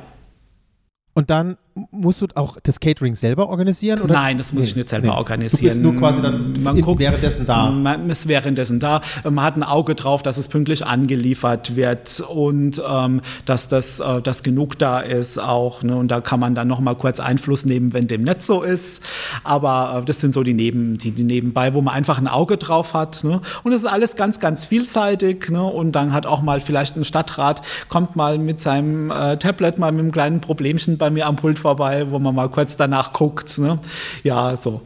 Und 1.13 1.29
dann 1.29 1.57
musst 1.91 2.21
du 2.21 2.27
auch 2.35 2.57
das 2.63 2.79
Catering 2.79 3.15
selber 3.15 3.49
organisieren? 3.49 4.01
Oder? 4.01 4.13
Nein, 4.13 4.37
das 4.37 4.53
muss 4.53 4.63
nee, 4.63 4.69
ich 4.69 4.75
nicht 4.75 4.89
selber 4.89 5.07
nee. 5.07 5.13
organisieren. 5.13 5.61
Du 5.61 5.67
bist 5.67 5.81
nur 5.81 5.95
quasi 5.97 6.21
dann 6.21 6.61
man 6.61 6.77
in, 6.77 6.83
guckt, 6.83 6.99
währenddessen 6.99 7.45
da. 7.45 7.69
Man 7.69 8.09
ist 8.09 8.27
währenddessen 8.27 8.79
da. 8.79 9.01
Man 9.23 9.43
hat 9.43 9.55
ein 9.55 9.63
Auge 9.63 9.95
drauf, 9.95 10.23
dass 10.23 10.37
es 10.37 10.47
pünktlich 10.47 10.85
angeliefert 10.85 11.75
wird 11.75 12.21
und 12.21 12.81
ähm, 12.87 13.21
dass 13.45 13.67
das 13.67 13.99
äh, 13.99 14.21
dass 14.21 14.43
genug 14.43 14.77
da 14.77 14.99
ist 14.99 15.39
auch. 15.39 15.83
Ne? 15.83 15.95
Und 15.95 16.09
da 16.09 16.21
kann 16.21 16.39
man 16.39 16.55
dann 16.55 16.67
noch 16.67 16.79
mal 16.79 16.95
kurz 16.95 17.19
Einfluss 17.19 17.65
nehmen, 17.65 17.93
wenn 17.93 18.07
dem 18.07 18.23
nicht 18.23 18.41
so 18.41 18.61
ist. 18.61 19.01
Aber 19.43 19.99
äh, 20.01 20.05
das 20.05 20.19
sind 20.19 20.33
so 20.33 20.43
die, 20.43 20.53
Neben, 20.53 20.97
die, 20.97 21.11
die 21.11 21.23
nebenbei, 21.23 21.73
wo 21.73 21.81
man 21.81 21.93
einfach 21.93 22.17
ein 22.17 22.27
Auge 22.27 22.57
drauf 22.57 22.93
hat. 22.93 23.23
Ne? 23.23 23.41
Und 23.63 23.71
es 23.71 23.83
ist 23.83 23.87
alles 23.87 24.15
ganz, 24.15 24.39
ganz 24.39 24.65
vielseitig. 24.65 25.49
Ne? 25.49 25.63
Und 25.63 25.93
dann 25.93 26.13
hat 26.13 26.25
auch 26.25 26.41
mal 26.41 26.59
vielleicht 26.59 26.97
ein 26.97 27.03
Stadtrat, 27.03 27.61
kommt 27.87 28.15
mal 28.15 28.37
mit 28.37 28.59
seinem 28.59 29.11
äh, 29.11 29.37
Tablet 29.37 29.77
mal 29.77 29.91
mit 29.91 30.01
einem 30.01 30.11
kleinen 30.11 30.41
Problemchen 30.41 30.97
bei 30.97 31.09
mir 31.09 31.27
am 31.27 31.35
Pult 31.35 31.59
vorbei, 31.59 31.68
wo 31.77 32.19
man 32.19 32.33
mal 32.33 32.49
kurz 32.49 32.77
danach 32.77 33.13
guckt. 33.13 33.57
Ne? 33.59 33.79
Ja, 34.23 34.55
so. 34.55 34.81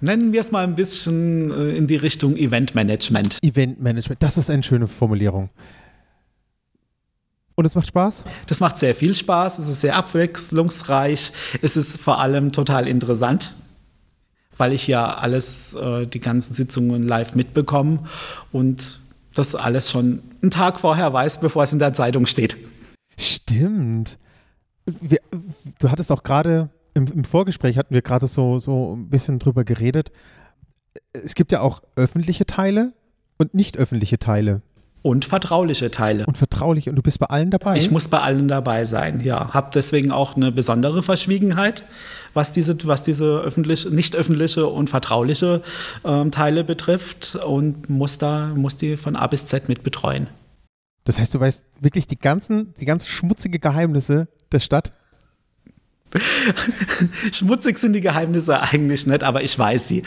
Nennen 0.00 0.32
wir 0.32 0.40
es 0.40 0.50
mal 0.50 0.64
ein 0.64 0.74
bisschen 0.74 1.52
äh, 1.52 1.76
in 1.76 1.86
die 1.86 1.94
Richtung 1.96 2.36
Eventmanagement. 2.36 3.38
Eventmanagement, 3.40 4.20
das 4.20 4.36
ist 4.36 4.50
eine 4.50 4.64
schöne 4.64 4.88
Formulierung. 4.88 5.48
Und 7.54 7.66
es 7.66 7.74
macht 7.74 7.86
Spaß? 7.86 8.24
Das 8.46 8.58
macht 8.60 8.78
sehr 8.78 8.94
viel 8.94 9.14
Spaß, 9.14 9.60
es 9.60 9.68
ist 9.68 9.82
sehr 9.82 9.94
abwechslungsreich, 9.94 11.32
es 11.60 11.76
ist 11.76 12.00
vor 12.00 12.18
allem 12.18 12.50
total 12.50 12.88
interessant, 12.88 13.54
weil 14.56 14.72
ich 14.72 14.88
ja 14.88 15.14
alles, 15.14 15.74
äh, 15.74 16.06
die 16.06 16.20
ganzen 16.20 16.54
Sitzungen 16.54 17.06
live 17.06 17.36
mitbekomme 17.36 18.00
und 18.50 18.98
das 19.34 19.54
alles 19.54 19.90
schon 19.90 20.22
einen 20.42 20.50
Tag 20.50 20.80
vorher 20.80 21.12
weiß, 21.12 21.38
bevor 21.40 21.62
es 21.62 21.72
in 21.72 21.78
der 21.78 21.92
Zeitung 21.92 22.26
steht. 22.26 22.56
Stimmt. 23.16 24.18
Wir, 24.86 25.18
du 25.80 25.90
hattest 25.90 26.10
auch 26.10 26.22
gerade 26.22 26.70
im, 26.94 27.06
im, 27.06 27.24
Vorgespräch 27.24 27.78
hatten 27.78 27.94
wir 27.94 28.02
gerade 28.02 28.26
so, 28.26 28.58
so 28.58 28.96
ein 28.96 29.08
bisschen 29.08 29.38
drüber 29.38 29.64
geredet. 29.64 30.12
Es 31.12 31.34
gibt 31.34 31.52
ja 31.52 31.60
auch 31.60 31.80
öffentliche 31.96 32.46
Teile 32.46 32.92
und 33.38 33.54
nicht 33.54 33.76
öffentliche 33.78 34.18
Teile. 34.18 34.62
Und 35.02 35.24
vertrauliche 35.24 35.90
Teile. 35.90 36.26
Und 36.26 36.38
vertrauliche. 36.38 36.90
Und 36.90 36.96
du 36.96 37.02
bist 37.02 37.18
bei 37.18 37.26
allen 37.26 37.50
dabei? 37.50 37.76
Ich 37.76 37.90
muss 37.90 38.06
bei 38.06 38.20
allen 38.20 38.46
dabei 38.46 38.84
sein, 38.84 39.20
ja. 39.20 39.52
Hab 39.52 39.72
deswegen 39.72 40.12
auch 40.12 40.36
eine 40.36 40.52
besondere 40.52 41.02
Verschwiegenheit, 41.02 41.84
was 42.34 42.52
diese, 42.52 42.76
was 42.84 43.02
diese 43.02 43.40
öffentlich, 43.40 43.90
nicht 43.90 44.14
öffentliche 44.14 44.68
und 44.68 44.90
vertrauliche 44.90 45.62
ähm, 46.04 46.30
Teile 46.30 46.62
betrifft 46.62 47.34
und 47.34 47.90
muss 47.90 48.18
da, 48.18 48.52
muss 48.54 48.76
die 48.76 48.96
von 48.96 49.16
A 49.16 49.26
bis 49.26 49.46
Z 49.46 49.68
mit 49.68 49.82
betreuen. 49.82 50.28
Das 51.04 51.18
heißt, 51.18 51.34
du 51.34 51.40
weißt 51.40 51.64
wirklich 51.80 52.06
die 52.06 52.18
ganzen, 52.18 52.72
die 52.78 52.84
ganzen 52.84 53.08
schmutzigen 53.08 53.60
Geheimnisse 53.60 54.28
der 54.52 54.60
Stadt? 54.60 54.92
Schmutzig 57.32 57.78
sind 57.78 57.94
die 57.94 58.00
Geheimnisse 58.00 58.60
eigentlich 58.60 59.06
nicht, 59.06 59.22
aber 59.22 59.42
ich 59.42 59.58
weiß 59.58 59.88
sie. 59.88 60.02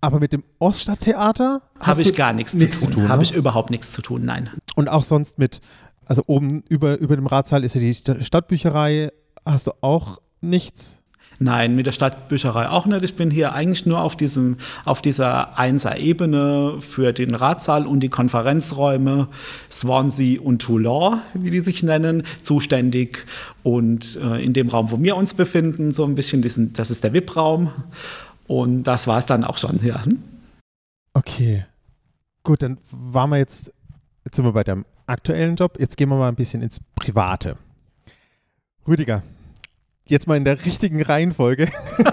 Aber 0.00 0.18
mit 0.18 0.32
dem 0.32 0.42
Oststadttheater 0.58 1.62
habe 1.78 2.02
ich 2.02 2.14
gar 2.14 2.32
nichts, 2.32 2.54
nichts 2.54 2.80
zu 2.80 2.86
tun. 2.86 2.94
tun 2.94 3.08
habe 3.08 3.22
ne? 3.22 3.24
ich 3.24 3.34
überhaupt 3.34 3.70
nichts 3.70 3.92
zu 3.92 4.02
tun, 4.02 4.24
nein. 4.24 4.50
Und 4.74 4.88
auch 4.88 5.04
sonst 5.04 5.38
mit, 5.38 5.60
also 6.06 6.24
oben 6.26 6.64
über, 6.68 6.98
über 6.98 7.14
dem 7.14 7.26
Ratssaal 7.26 7.62
ist 7.62 7.74
ja 7.74 7.80
die 7.80 7.94
Stadtbücherei. 7.94 9.12
Hast 9.46 9.68
du 9.68 9.72
auch 9.80 10.20
nichts? 10.40 11.01
Nein, 11.42 11.74
mit 11.74 11.86
der 11.86 11.92
Stadtbücherei 11.92 12.68
auch 12.68 12.86
nicht. 12.86 13.02
Ich 13.02 13.16
bin 13.16 13.28
hier 13.28 13.52
eigentlich 13.52 13.84
nur 13.84 14.00
auf, 14.00 14.14
diesem, 14.14 14.58
auf 14.84 15.02
dieser 15.02 15.58
Einser-Ebene 15.58 16.76
für 16.80 17.12
den 17.12 17.34
Ratssaal 17.34 17.84
und 17.84 17.98
die 17.98 18.08
Konferenzräume 18.08 19.26
Swansea 19.68 20.40
und 20.40 20.62
Toulon, 20.62 21.20
wie 21.34 21.50
die 21.50 21.58
sich 21.58 21.82
nennen, 21.82 22.22
zuständig. 22.44 23.26
Und 23.64 24.20
äh, 24.22 24.44
in 24.44 24.52
dem 24.52 24.68
Raum, 24.68 24.92
wo 24.92 25.02
wir 25.02 25.16
uns 25.16 25.34
befinden, 25.34 25.92
so 25.92 26.04
ein 26.04 26.14
bisschen, 26.14 26.42
diesen, 26.42 26.74
das 26.74 26.92
ist 26.92 27.02
der 27.02 27.12
VIP-Raum. 27.12 27.72
Und 28.46 28.84
das 28.84 29.08
war 29.08 29.18
es 29.18 29.26
dann 29.26 29.42
auch 29.42 29.58
schon, 29.58 29.84
ja. 29.84 30.04
Hm? 30.04 30.22
Okay. 31.12 31.66
Gut, 32.44 32.62
dann 32.62 32.78
waren 32.92 33.30
wir 33.30 33.38
jetzt, 33.38 33.72
jetzt 34.24 34.36
sind 34.36 34.44
wir 34.44 34.52
bei 34.52 34.62
deinem 34.62 34.84
aktuellen 35.08 35.56
Job. 35.56 35.76
Jetzt 35.80 35.96
gehen 35.96 36.08
wir 36.08 36.16
mal 36.16 36.28
ein 36.28 36.36
bisschen 36.36 36.62
ins 36.62 36.78
Private. 36.94 37.56
Rüdiger, 38.86 39.24
jetzt 40.08 40.26
mal 40.26 40.36
in 40.36 40.44
der 40.44 40.64
richtigen 40.64 41.02
Reihenfolge. 41.02 41.70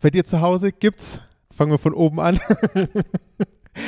bei 0.00 0.10
dir 0.10 0.24
zu 0.24 0.40
Hause 0.40 0.72
gibt's, 0.72 1.20
fangen 1.54 1.70
wir 1.70 1.78
von 1.78 1.94
oben 1.94 2.20
an. 2.20 2.40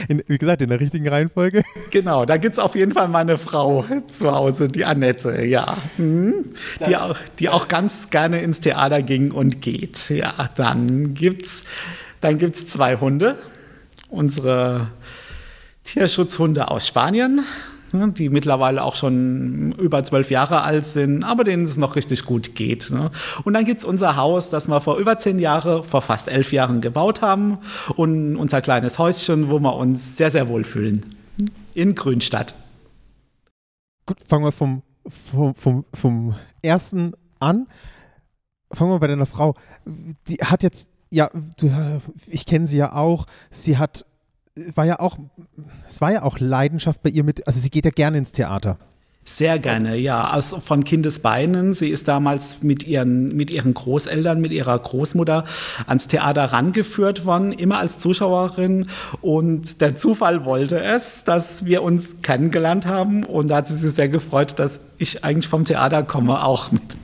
In, 0.08 0.22
wie 0.28 0.38
gesagt, 0.38 0.62
in 0.62 0.68
der 0.68 0.78
richtigen 0.78 1.08
Reihenfolge. 1.08 1.64
Genau, 1.90 2.24
da 2.24 2.36
gibt 2.36 2.52
es 2.52 2.60
auf 2.60 2.76
jeden 2.76 2.92
Fall 2.92 3.08
meine 3.08 3.38
Frau 3.38 3.84
zu 4.08 4.30
Hause, 4.30 4.68
die 4.68 4.84
Annette, 4.84 5.44
ja. 5.44 5.76
Hm. 5.96 6.44
Die, 6.86 6.96
auch, 6.96 7.16
die 7.40 7.48
auch 7.48 7.66
ganz 7.66 8.08
gerne 8.08 8.40
ins 8.40 8.60
Theater 8.60 9.02
ging 9.02 9.32
und 9.32 9.60
geht. 9.60 10.10
Ja, 10.10 10.48
dann 10.54 11.14
gibt 11.14 11.46
es 11.46 11.64
dann 12.20 12.38
gibt's 12.38 12.66
zwei 12.66 12.96
Hunde. 12.96 13.36
Unsere 14.08 14.88
Tierschutzhunde 15.84 16.70
aus 16.70 16.86
Spanien, 16.86 17.44
Ne, 17.92 18.12
die 18.12 18.28
mittlerweile 18.28 18.84
auch 18.84 18.94
schon 18.94 19.72
über 19.72 20.04
zwölf 20.04 20.30
Jahre 20.30 20.62
alt 20.62 20.86
sind, 20.86 21.24
aber 21.24 21.42
denen 21.42 21.64
es 21.64 21.76
noch 21.76 21.96
richtig 21.96 22.24
gut 22.24 22.54
geht. 22.54 22.90
Ne. 22.90 23.10
Und 23.42 23.54
dann 23.54 23.64
gibt 23.64 23.80
es 23.80 23.84
unser 23.84 24.16
Haus, 24.16 24.48
das 24.48 24.68
wir 24.68 24.80
vor 24.80 24.96
über 24.98 25.18
zehn 25.18 25.40
Jahren, 25.40 25.82
vor 25.82 26.00
fast 26.00 26.28
elf 26.28 26.52
Jahren 26.52 26.80
gebaut 26.80 27.20
haben 27.20 27.58
und 27.96 28.36
unser 28.36 28.60
kleines 28.60 28.98
Häuschen, 28.98 29.50
wo 29.50 29.58
wir 29.58 29.74
uns 29.74 30.16
sehr, 30.16 30.30
sehr 30.30 30.46
wohl 30.48 30.62
fühlen. 30.62 31.04
In 31.74 31.96
Grünstadt. 31.96 32.54
Gut, 34.06 34.18
fangen 34.24 34.44
wir 34.44 34.52
vom, 34.52 34.82
vom, 35.08 35.54
vom, 35.56 35.84
vom 35.92 36.34
ersten 36.62 37.14
an. 37.40 37.66
Fangen 38.72 38.92
wir 38.92 39.00
bei 39.00 39.08
deiner 39.08 39.26
Frau. 39.26 39.56
Die 40.28 40.36
hat 40.36 40.62
jetzt, 40.62 40.88
ja, 41.10 41.28
du, 41.58 41.70
ich 42.28 42.46
kenne 42.46 42.68
sie 42.68 42.76
ja 42.76 42.92
auch. 42.92 43.26
Sie 43.50 43.78
hat 43.78 44.04
war 44.74 44.84
ja 44.86 45.00
auch, 45.00 45.18
es 45.88 46.00
war 46.00 46.12
ja 46.12 46.22
auch 46.22 46.38
Leidenschaft 46.38 47.02
bei 47.02 47.10
ihr 47.10 47.24
mit, 47.24 47.46
also 47.46 47.60
sie 47.60 47.70
geht 47.70 47.84
ja 47.84 47.90
gerne 47.90 48.18
ins 48.18 48.32
Theater. 48.32 48.78
Sehr 49.24 49.58
gerne, 49.58 49.96
ja. 49.96 50.24
Also 50.24 50.60
von 50.60 50.82
Kindesbeinen. 50.82 51.74
Sie 51.74 51.88
ist 51.88 52.08
damals 52.08 52.62
mit 52.62 52.84
ihren, 52.86 53.36
mit 53.36 53.50
ihren 53.50 53.74
Großeltern, 53.74 54.40
mit 54.40 54.50
ihrer 54.50 54.76
Großmutter 54.78 55.44
ans 55.86 56.08
Theater 56.08 56.46
rangeführt 56.46 57.26
worden, 57.26 57.52
immer 57.52 57.78
als 57.78 57.98
Zuschauerin. 57.98 58.86
Und 59.20 59.82
der 59.82 59.94
Zufall 59.94 60.44
wollte 60.44 60.80
es, 60.80 61.22
dass 61.22 61.64
wir 61.64 61.82
uns 61.82 62.22
kennengelernt 62.22 62.86
haben. 62.86 63.22
Und 63.22 63.48
da 63.50 63.56
hat 63.56 63.68
sie 63.68 63.74
sich 63.74 63.94
sehr 63.94 64.08
gefreut, 64.08 64.58
dass 64.58 64.80
ich 64.98 65.22
eigentlich 65.22 65.48
vom 65.48 65.64
Theater 65.64 66.02
komme, 66.02 66.42
auch 66.42 66.72
mit. 66.72 66.96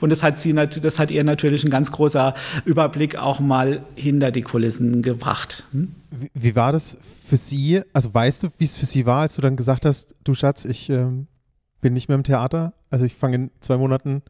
Und 0.00 0.10
das 0.10 0.22
hat, 0.22 0.40
sie, 0.40 0.54
das 0.54 0.98
hat 0.98 1.10
ihr 1.10 1.24
natürlich 1.24 1.64
ein 1.64 1.70
ganz 1.70 1.92
großer 1.92 2.34
Überblick 2.64 3.16
auch 3.16 3.40
mal 3.40 3.82
hinter 3.94 4.30
die 4.30 4.42
Kulissen 4.42 5.02
gebracht. 5.02 5.64
Hm? 5.72 5.94
Wie, 6.10 6.30
wie, 6.34 6.56
war 6.56 6.72
das 6.72 6.96
für 7.26 7.36
Sie? 7.36 7.82
Also 7.92 8.12
weißt 8.12 8.44
du, 8.44 8.48
wie 8.58 8.64
es 8.64 8.76
für 8.76 8.86
Sie 8.86 9.06
war, 9.06 9.22
als 9.22 9.36
du 9.36 9.42
dann 9.42 9.56
gesagt 9.56 9.84
hast, 9.84 10.14
du 10.24 10.34
Schatz, 10.34 10.64
ich 10.64 10.90
ähm, 10.90 11.26
bin 11.80 11.92
nicht 11.92 12.08
mehr 12.08 12.16
im 12.16 12.24
Theater? 12.24 12.74
Also 12.90 13.04
ich 13.04 13.14
fange 13.14 13.36
in 13.36 13.50
zwei 13.60 13.76
Monaten 13.76 14.22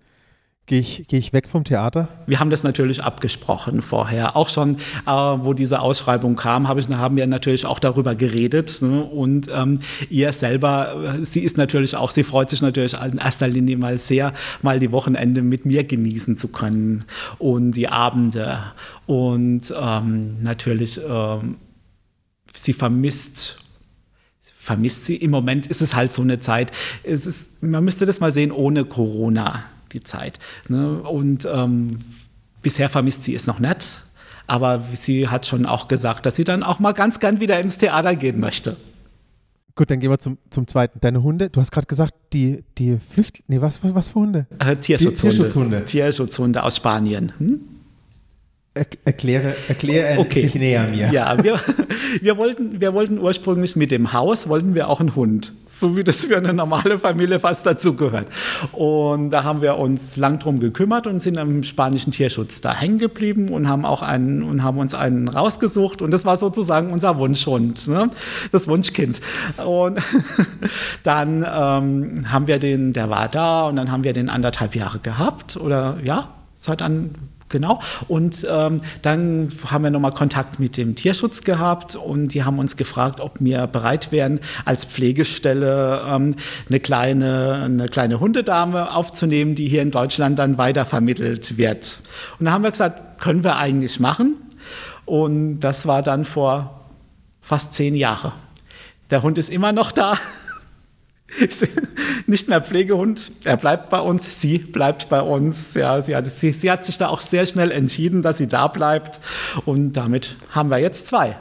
Gehe 0.67 0.81
ich, 0.81 1.05
geh 1.07 1.17
ich 1.17 1.33
weg 1.33 1.49
vom 1.49 1.63
Theater? 1.63 2.09
Wir 2.27 2.41
haben 2.41 2.51
das 2.51 2.65
natürlich 2.65 3.05
abgesprochen 3.05 3.83
vorher. 3.83 4.35
Auch 4.35 4.49
schon, 4.49 4.79
äh, 5.07 5.11
wo 5.11 5.53
diese 5.53 5.81
Ausschreibung 5.81 6.35
kam, 6.35 6.67
hab 6.67 6.77
ich, 6.77 6.89
haben 6.89 7.15
wir 7.15 7.29
natürlich 7.29 7.67
auch 7.67 7.79
darüber 7.79 8.17
geredet. 8.17 8.83
Ne? 8.83 9.05
Und 9.05 9.49
ähm, 9.55 9.79
ihr 10.11 10.33
selber, 10.33 11.19
äh, 11.21 11.25
sie 11.25 11.45
ist 11.45 11.57
natürlich 11.57 11.95
auch, 11.95 12.11
sie 12.11 12.25
freut 12.25 12.51
sich 12.51 12.63
natürlich 12.63 12.95
in 12.95 13.19
erster 13.19 13.47
Linie 13.47 13.77
mal 13.77 13.97
sehr, 13.99 14.33
mal 14.61 14.81
die 14.81 14.91
Wochenende 14.91 15.41
mit 15.41 15.67
mir 15.67 15.85
genießen 15.85 16.37
zu 16.37 16.49
können 16.49 17.05
und 17.39 17.73
die 17.73 17.87
Abende. 17.87 18.59
Und 19.07 19.73
ähm, 19.81 20.43
natürlich, 20.43 21.01
ähm, 21.09 21.59
sie 22.53 22.73
vermisst 22.73 23.61
vermisst 24.59 25.07
sie. 25.07 25.15
Im 25.15 25.31
Moment 25.31 25.69
ist 25.69 25.81
es 25.81 25.95
halt 25.95 26.11
so 26.11 26.23
eine 26.23 26.41
Zeit. 26.41 26.73
Es 27.05 27.25
ist, 27.25 27.63
man 27.63 27.85
müsste 27.85 28.05
das 28.05 28.19
mal 28.19 28.33
sehen 28.33 28.51
ohne 28.51 28.85
Corona 28.85 29.63
die 29.97 30.05
Zeit. 30.05 30.39
Ne? 30.69 31.01
Und 31.03 31.49
ähm, 31.53 31.91
bisher 32.63 32.89
vermisst 32.89 33.25
sie 33.25 33.35
es 33.35 33.47
noch 33.47 33.59
nicht. 33.59 34.03
Aber 34.47 34.85
sie 34.93 35.29
hat 35.29 35.47
schon 35.47 35.67
auch 35.67 35.89
gesagt, 35.89 36.25
dass 36.25 36.37
sie 36.37 36.45
dann 36.45 36.63
auch 36.63 36.79
mal 36.79 36.93
ganz 36.93 37.19
gern 37.19 37.41
wieder 37.41 37.59
ins 37.59 37.79
Theater 37.79 38.15
gehen 38.15 38.39
möchte. 38.39 38.77
Gut, 39.75 39.91
dann 39.91 40.01
gehen 40.01 40.11
wir 40.11 40.19
zum, 40.19 40.39
zum 40.51 40.67
zweiten. 40.67 41.01
Deine 41.01 41.23
Hunde, 41.23 41.51
du 41.51 41.61
hast 41.61 41.71
gerade 41.71 41.87
gesagt, 41.87 42.15
die, 42.33 42.65
die 42.79 42.97
Flüchtlinge, 42.97 43.45
nee, 43.49 43.61
was, 43.61 43.85
was, 43.85 43.95
was 43.95 44.09
für 44.09 44.21
Hunde? 44.21 44.47
Äh, 44.59 44.77
Tierschutzhunde. 44.77 45.37
Tierschutzhunde. 45.37 45.85
Tierschutzhunde 45.85 46.63
aus 46.63 46.77
Spanien. 46.77 47.33
Hm? 47.39 47.61
Erkläre, 49.05 49.55
erkläre 49.69 50.19
okay. 50.19 50.43
sich 50.43 50.55
näher 50.55 50.89
mir. 50.89 51.11
Ja, 51.11 51.43
wir, 51.43 51.59
wir, 52.21 52.37
wollten, 52.37 52.81
wir 52.81 52.95
wollten 52.95 53.19
ursprünglich 53.19 53.75
mit 53.75 53.91
dem 53.91 54.13
Haus, 54.13 54.49
wollten 54.49 54.75
wir 54.75 54.89
auch 54.89 55.01
einen 55.01 55.15
Hund. 55.15 55.53
So 55.79 55.95
wie 55.97 56.05
das 56.05 56.25
für 56.25 56.39
eine 56.39 56.55
normale 56.55 56.99
Familie 56.99 57.39
fast 57.39 57.67
dazugehört. 57.67 58.29
Und 58.73 59.31
da 59.31 59.45
haben 59.45 59.61
wir 59.61 59.77
uns 59.77 60.17
lang 60.17 60.39
drum 60.39 60.59
gekümmert 60.59 61.07
und 61.07 61.21
sind 61.21 61.37
am 61.37 61.63
spanischen 61.63 62.13
Tierschutz 62.13 62.63
da 62.63 62.75
hängen 62.75 62.99
geblieben 62.99 63.51
und 63.51 63.69
haben 63.69 63.85
auch 63.85 64.01
einen 64.01 64.43
und 64.43 64.63
haben 64.63 64.79
uns 64.79 64.95
einen 64.95 65.29
rausgesucht. 65.29 66.01
Und 66.01 66.13
das 66.13 66.25
war 66.25 66.39
sozusagen 66.39 66.93
unser 66.93 67.19
Wunschhund, 67.19 67.89
ne? 67.89 68.11
das 68.53 68.69
Wunschkind. 68.69 69.21
Und 69.65 70.01
dann 71.03 71.45
ähm, 71.47 72.33
haben 72.33 72.47
wir 72.47 72.59
den, 72.59 72.93
der 72.93 73.11
war 73.11 73.29
da 73.29 73.67
und 73.67 73.77
dann 73.77 73.93
haben 73.93 74.03
wir 74.03 74.15
den 74.15 74.31
anderthalb 74.31 74.75
Jahre 74.75 74.99
gehabt 74.99 75.59
oder 75.59 75.99
ja, 76.03 76.29
seit 76.55 76.81
an 76.81 77.11
Genau. 77.49 77.81
Und 78.09 78.45
ähm, 78.51 78.81
dann 79.03 79.49
haben 79.71 79.85
wir 79.85 79.91
nochmal 79.91 80.13
Kontakt 80.13 80.59
mit 80.59 80.77
dem 80.77 80.97
Tierschutz 80.97 81.43
gehabt 81.43 81.95
und 81.95 82.29
die 82.35 82.43
haben 82.43 82.59
uns 82.59 82.77
gefragt, 82.77 83.21
ob 83.21 83.39
wir 83.39 83.69
bereit 83.69 84.11
wären, 84.11 84.41
als 84.65 84.85
Pflegestelle 84.85 86.01
ähm, 86.09 86.35
eine, 86.69 86.81
kleine, 86.81 87.63
eine 87.65 87.89
kleine 87.89 88.19
Hundedame 88.19 88.93
aufzunehmen, 88.95 89.55
die 89.55 89.69
hier 89.69 89.83
in 89.83 89.93
Deutschland 89.93 90.39
dann 90.41 90.59
weitervermittelt 90.59 91.57
wird. 91.57 92.01
Und 92.41 92.47
da 92.47 92.53
haben 92.53 92.65
wir 92.65 92.73
gesagt, 92.73 93.21
können 93.21 93.45
wir 93.45 93.57
eigentlich 93.57 94.01
machen. 94.01 94.37
Und 95.05 95.61
das 95.61 95.87
war 95.87 96.03
dann 96.03 96.25
vor 96.25 96.81
fast 97.43 97.75
zehn 97.75 97.95
Jahren. 97.95 98.33
Der 99.11 99.23
Hund 99.23 99.39
ist 99.39 99.51
immer 99.51 99.71
noch 99.71 99.93
da. 99.93 100.19
nicht 102.27 102.49
mehr 102.49 102.61
Pflegehund, 102.61 103.33
er 103.45 103.57
bleibt 103.57 103.91
bei 103.91 104.01
uns, 104.01 104.41
sie 104.41 104.59
bleibt 104.59 105.09
bei 105.09 105.21
uns. 105.21 105.75
Ja, 105.75 106.01
sie, 106.01 106.15
hat, 106.15 106.27
sie, 106.27 106.53
sie 106.53 106.71
hat 106.71 106.85
sich 106.85 106.99
da 106.99 107.09
auch 107.09 107.21
sehr 107.21 107.47
schnell 107.47 107.71
entschieden, 107.71 108.23
dass 108.23 108.39
sie 108.39 108.47
da 108.47 108.69
bleibt 108.69 109.21
und 109.65 109.93
damit 109.93 110.37
haben 110.51 110.71
wir 110.71 110.79
jetzt 110.79 111.07
zwei. 111.07 111.37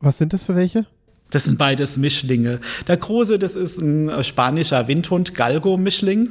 Was 0.00 0.18
sind 0.18 0.32
das 0.32 0.46
für 0.46 0.56
welche? 0.56 0.86
Das 1.30 1.44
sind 1.44 1.58
beides 1.58 1.96
Mischlinge. 1.96 2.60
Der 2.86 2.96
große, 2.96 3.38
das 3.38 3.54
ist 3.54 3.78
ein 3.78 4.22
spanischer 4.22 4.86
Windhund, 4.88 5.34
Galgo-Mischling. 5.34 6.30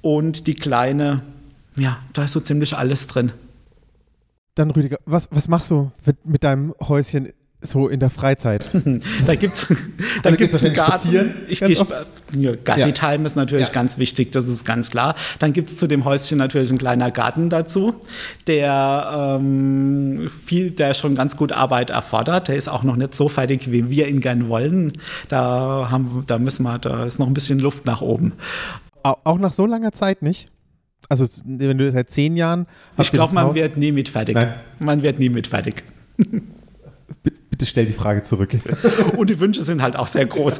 Und 0.00 0.46
die 0.46 0.54
kleine, 0.54 1.22
ja, 1.76 1.98
da 2.12 2.24
ist 2.24 2.32
so 2.32 2.40
ziemlich 2.40 2.76
alles 2.76 3.06
drin. 3.06 3.32
Dann 4.54 4.70
Rüdiger, 4.70 4.98
was, 5.04 5.28
was 5.30 5.48
machst 5.48 5.70
du 5.70 5.92
mit, 6.06 6.24
mit 6.24 6.44
deinem 6.44 6.74
Häuschen 6.80 7.32
so 7.62 7.88
in 7.88 8.00
der 8.00 8.10
Freizeit? 8.10 8.66
da 9.26 9.34
gibt 9.34 9.54
es 9.54 9.66
da 10.22 10.30
Also 10.30 10.36
gibt's 10.36 10.62
einen 10.64 10.74
Garten. 10.74 11.34
Ich 11.48 11.60
gehe 11.60 11.76
ja, 12.36 12.52
Gassi-Time 12.64 13.24
ist 13.26 13.34
natürlich 13.36 13.68
Ja. 13.68 13.72
ganz 13.72 13.98
wichtig, 13.98 14.32
das 14.32 14.46
ist 14.46 14.64
ganz 14.64 14.90
klar. 14.90 15.14
Dann 15.38 15.52
gibt 15.52 15.68
es 15.68 15.76
zu 15.76 15.86
dem 15.86 16.04
Häuschen 16.04 16.38
natürlich 16.38 16.70
ein 16.70 16.78
kleiner 16.78 17.10
Garten 17.10 17.48
dazu, 17.50 17.94
der, 18.46 19.38
ähm, 19.40 20.28
viel, 20.28 20.70
der 20.70 20.94
schon 20.94 21.14
ganz 21.14 21.36
gut 21.36 21.52
Arbeit 21.52 21.90
erfordert. 21.90 22.48
Der 22.48 22.56
ist 22.56 22.68
auch 22.68 22.82
noch 22.82 22.96
nicht 22.96 23.14
so 23.14 23.28
fertig, 23.28 23.70
wie 23.72 23.88
wir 23.90 24.08
ihn 24.08 24.20
gern 24.20 24.48
wollen. 24.48 24.92
Da, 25.28 25.88
haben, 25.90 26.24
da 26.26 26.38
müssen 26.38 26.62
wir, 26.64 26.78
da 26.78 27.04
ist 27.04 27.18
noch 27.18 27.26
ein 27.26 27.34
bisschen 27.34 27.58
Luft 27.58 27.86
nach 27.86 28.00
oben. 28.00 28.32
Au- 29.02 29.16
Auch 29.24 29.38
nach 29.38 29.52
so 29.52 29.66
langer 29.66 29.92
Zeit 29.92 30.22
nicht? 30.22 30.48
Also 31.08 31.24
wenn 31.44 31.78
du 31.78 31.90
seit 31.92 32.10
zehn 32.10 32.36
Jahren 32.36 32.66
Ich 32.98 33.10
glaube, 33.12 33.32
man 33.34 33.44
Haus- 33.46 33.54
wird 33.54 33.76
nie 33.76 33.92
mit 33.92 34.08
fertig. 34.08 34.34
Nein. 34.34 34.54
Man 34.80 35.02
wird 35.02 35.18
nie 35.20 35.28
mit 35.30 35.46
fertig. 35.46 35.84
Bitte 37.56 37.64
stell 37.70 37.86
die 37.86 37.94
Frage 37.94 38.22
zurück. 38.22 38.54
Und 39.16 39.30
die 39.30 39.40
Wünsche 39.40 39.62
sind 39.62 39.80
halt 39.80 39.96
auch 39.96 40.08
sehr 40.08 40.26
groß. 40.26 40.58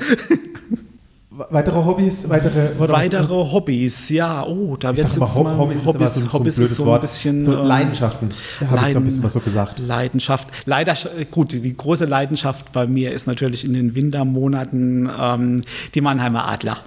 weitere 1.51 1.77
Hobbys? 1.85 2.27
Weitere, 2.27 2.71
oder 2.79 2.89
was- 2.95 3.01
Weitere 3.01 3.35
Hobbys, 3.53 4.09
ja, 4.09 4.43
oh, 4.47 4.79
da 4.79 4.97
wird 4.97 5.07
Hob 5.21 5.45
mal- 5.45 5.59
Hobbys, 5.59 5.81
ist 5.81 5.85
immer 5.85 5.93
so, 5.93 6.05
ein- 6.05 6.09
so 6.09 6.21
ein 6.23 6.33
Hobbys 6.33 6.59
ist 6.59 6.77
so 6.77 6.83
ein 6.85 6.87
Wort. 6.87 7.01
bisschen 7.03 7.43
so 7.43 7.53
ähm, 7.53 7.67
Leidenschaften. 7.67 8.31
Da 8.61 8.71
habe 8.71 8.81
ich 8.87 8.93
so 8.95 8.99
ein 9.01 9.05
bisschen 9.05 9.23
was 9.23 9.33
so 9.35 9.41
gesagt. 9.41 9.79
Leidenschaft. 9.79 10.49
Leider, 10.65 10.95
gut, 11.31 11.53
die 11.53 11.77
große 11.77 12.07
Leidenschaft 12.07 12.73
bei 12.73 12.87
mir 12.87 13.13
ist 13.13 13.27
natürlich 13.27 13.67
in 13.67 13.75
den 13.75 13.95
Wintermonaten 13.95 15.11
ähm, 15.21 15.63
die 15.95 16.01
Mannheimer 16.01 16.49
Adler. 16.49 16.79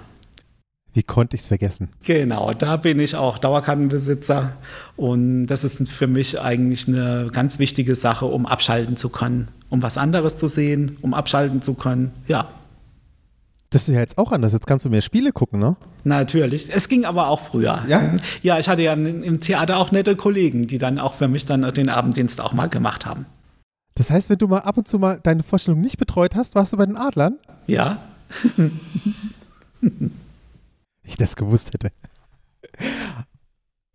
Wie 0.92 1.02
konnte 1.04 1.36
ich 1.36 1.42
es 1.42 1.46
vergessen? 1.48 1.88
Genau, 2.02 2.52
da 2.52 2.76
bin 2.76 2.98
ich 2.98 3.14
auch 3.14 3.38
Dauerkartenbesitzer 3.38 4.56
und 4.96 5.46
das 5.46 5.62
ist 5.62 5.88
für 5.88 6.08
mich 6.08 6.40
eigentlich 6.40 6.88
eine 6.88 7.28
ganz 7.32 7.58
wichtige 7.60 7.94
Sache, 7.94 8.26
um 8.26 8.44
abschalten 8.46 8.96
zu 8.96 9.08
können, 9.08 9.48
um 9.68 9.82
was 9.82 9.96
anderes 9.96 10.36
zu 10.38 10.48
sehen, 10.48 10.96
um 11.00 11.14
abschalten 11.14 11.62
zu 11.62 11.74
können. 11.74 12.10
Ja, 12.26 12.48
Das 13.72 13.86
ist 13.86 13.94
ja 13.94 14.00
jetzt 14.00 14.18
auch 14.18 14.32
anders. 14.32 14.52
Jetzt 14.52 14.66
kannst 14.66 14.84
du 14.84 14.90
mehr 14.90 15.00
Spiele 15.02 15.30
gucken, 15.30 15.60
ne? 15.60 15.76
natürlich. 16.02 16.74
Es 16.74 16.88
ging 16.88 17.04
aber 17.04 17.28
auch 17.28 17.38
früher. 17.38 17.84
Ja? 17.86 18.12
Ja, 18.42 18.58
ich 18.58 18.68
hatte 18.68 18.82
ja 18.82 18.94
im 18.94 19.22
im 19.22 19.38
Theater 19.38 19.78
auch 19.78 19.92
nette 19.92 20.16
Kollegen, 20.16 20.66
die 20.66 20.78
dann 20.78 20.98
auch 20.98 21.14
für 21.14 21.28
mich 21.28 21.46
dann 21.46 21.62
den 21.72 21.88
Abenddienst 21.88 22.40
auch 22.40 22.52
mal 22.52 22.68
gemacht 22.68 23.06
haben. 23.06 23.26
Das 23.94 24.10
heißt, 24.10 24.28
wenn 24.30 24.38
du 24.38 24.48
mal 24.48 24.60
ab 24.60 24.76
und 24.78 24.88
zu 24.88 24.98
mal 24.98 25.20
deine 25.22 25.42
Vorstellung 25.44 25.80
nicht 25.80 25.98
betreut 25.98 26.34
hast, 26.34 26.56
warst 26.56 26.72
du 26.72 26.78
bei 26.78 26.86
den 26.86 26.96
Adlern? 26.96 27.36
Ja, 27.68 27.98
Ich 31.10 31.16
das 31.16 31.34
gewusst 31.34 31.72
hätte. 31.72 31.90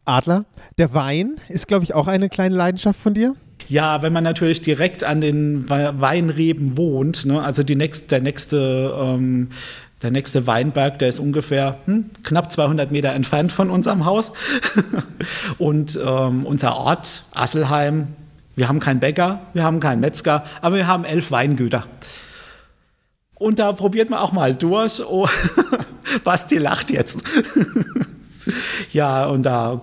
Adler, 0.03 0.43
der 0.77 0.93
Wein 0.93 1.37
ist, 1.47 1.67
glaube 1.69 1.85
ich, 1.85 1.93
auch 1.95 2.07
eine 2.07 2.27
kleine 2.27 2.53
Leidenschaft 2.53 2.99
von 2.99 3.13
dir. 3.13 3.35
Ja, 3.69 4.01
wenn 4.01 4.11
man 4.11 4.25
natürlich 4.25 4.61
direkt 4.61 5.05
an 5.05 5.21
den 5.21 5.69
We- 5.69 5.93
Weinreben 5.97 6.75
wohnt, 6.75 7.25
ne, 7.25 7.41
also 7.41 7.63
nächst, 7.63 8.11
der, 8.11 8.19
nächste, 8.19 8.93
ähm, 8.97 9.49
der 10.01 10.11
nächste 10.11 10.45
Weinberg, 10.45 10.99
der 10.99 11.07
ist 11.07 11.19
ungefähr 11.19 11.77
hm, 11.85 12.09
knapp 12.23 12.51
200 12.51 12.91
Meter 12.91 13.13
entfernt 13.13 13.53
von 13.53 13.69
unserem 13.69 14.03
Haus. 14.05 14.33
Und 15.57 15.97
ähm, 16.05 16.45
unser 16.45 16.75
Ort, 16.75 17.23
Asselheim, 17.31 18.07
wir 18.57 18.67
haben 18.67 18.81
keinen 18.81 18.99
Bäcker, 18.99 19.39
wir 19.53 19.63
haben 19.63 19.79
keinen 19.79 20.01
Metzger, 20.01 20.43
aber 20.61 20.75
wir 20.75 20.87
haben 20.87 21.05
elf 21.05 21.31
Weingüter. 21.31 21.87
Und 23.35 23.59
da 23.59 23.73
probiert 23.73 24.09
man 24.09 24.19
auch 24.19 24.31
mal 24.31 24.55
durch. 24.55 25.01
Oh, 25.05 25.27
Basti 26.23 26.57
lacht 26.57 26.89
jetzt. 26.91 27.23
ja, 28.91 29.25
und 29.25 29.43
da 29.43 29.81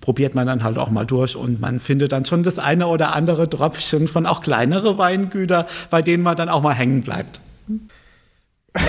probiert 0.00 0.34
man 0.34 0.46
dann 0.46 0.62
halt 0.62 0.78
auch 0.78 0.88
mal 0.88 1.04
durch 1.04 1.34
und 1.36 1.60
man 1.60 1.80
findet 1.80 2.12
dann 2.12 2.24
schon 2.24 2.44
das 2.44 2.60
eine 2.60 2.86
oder 2.86 3.14
andere 3.14 3.50
Tröpfchen 3.50 4.06
von 4.06 4.24
auch 4.24 4.40
kleinere 4.40 4.98
Weingüter, 4.98 5.66
bei 5.90 6.00
denen 6.00 6.22
man 6.22 6.36
dann 6.36 6.48
auch 6.48 6.62
mal 6.62 6.74
hängen 6.74 7.02
bleibt. 7.02 7.40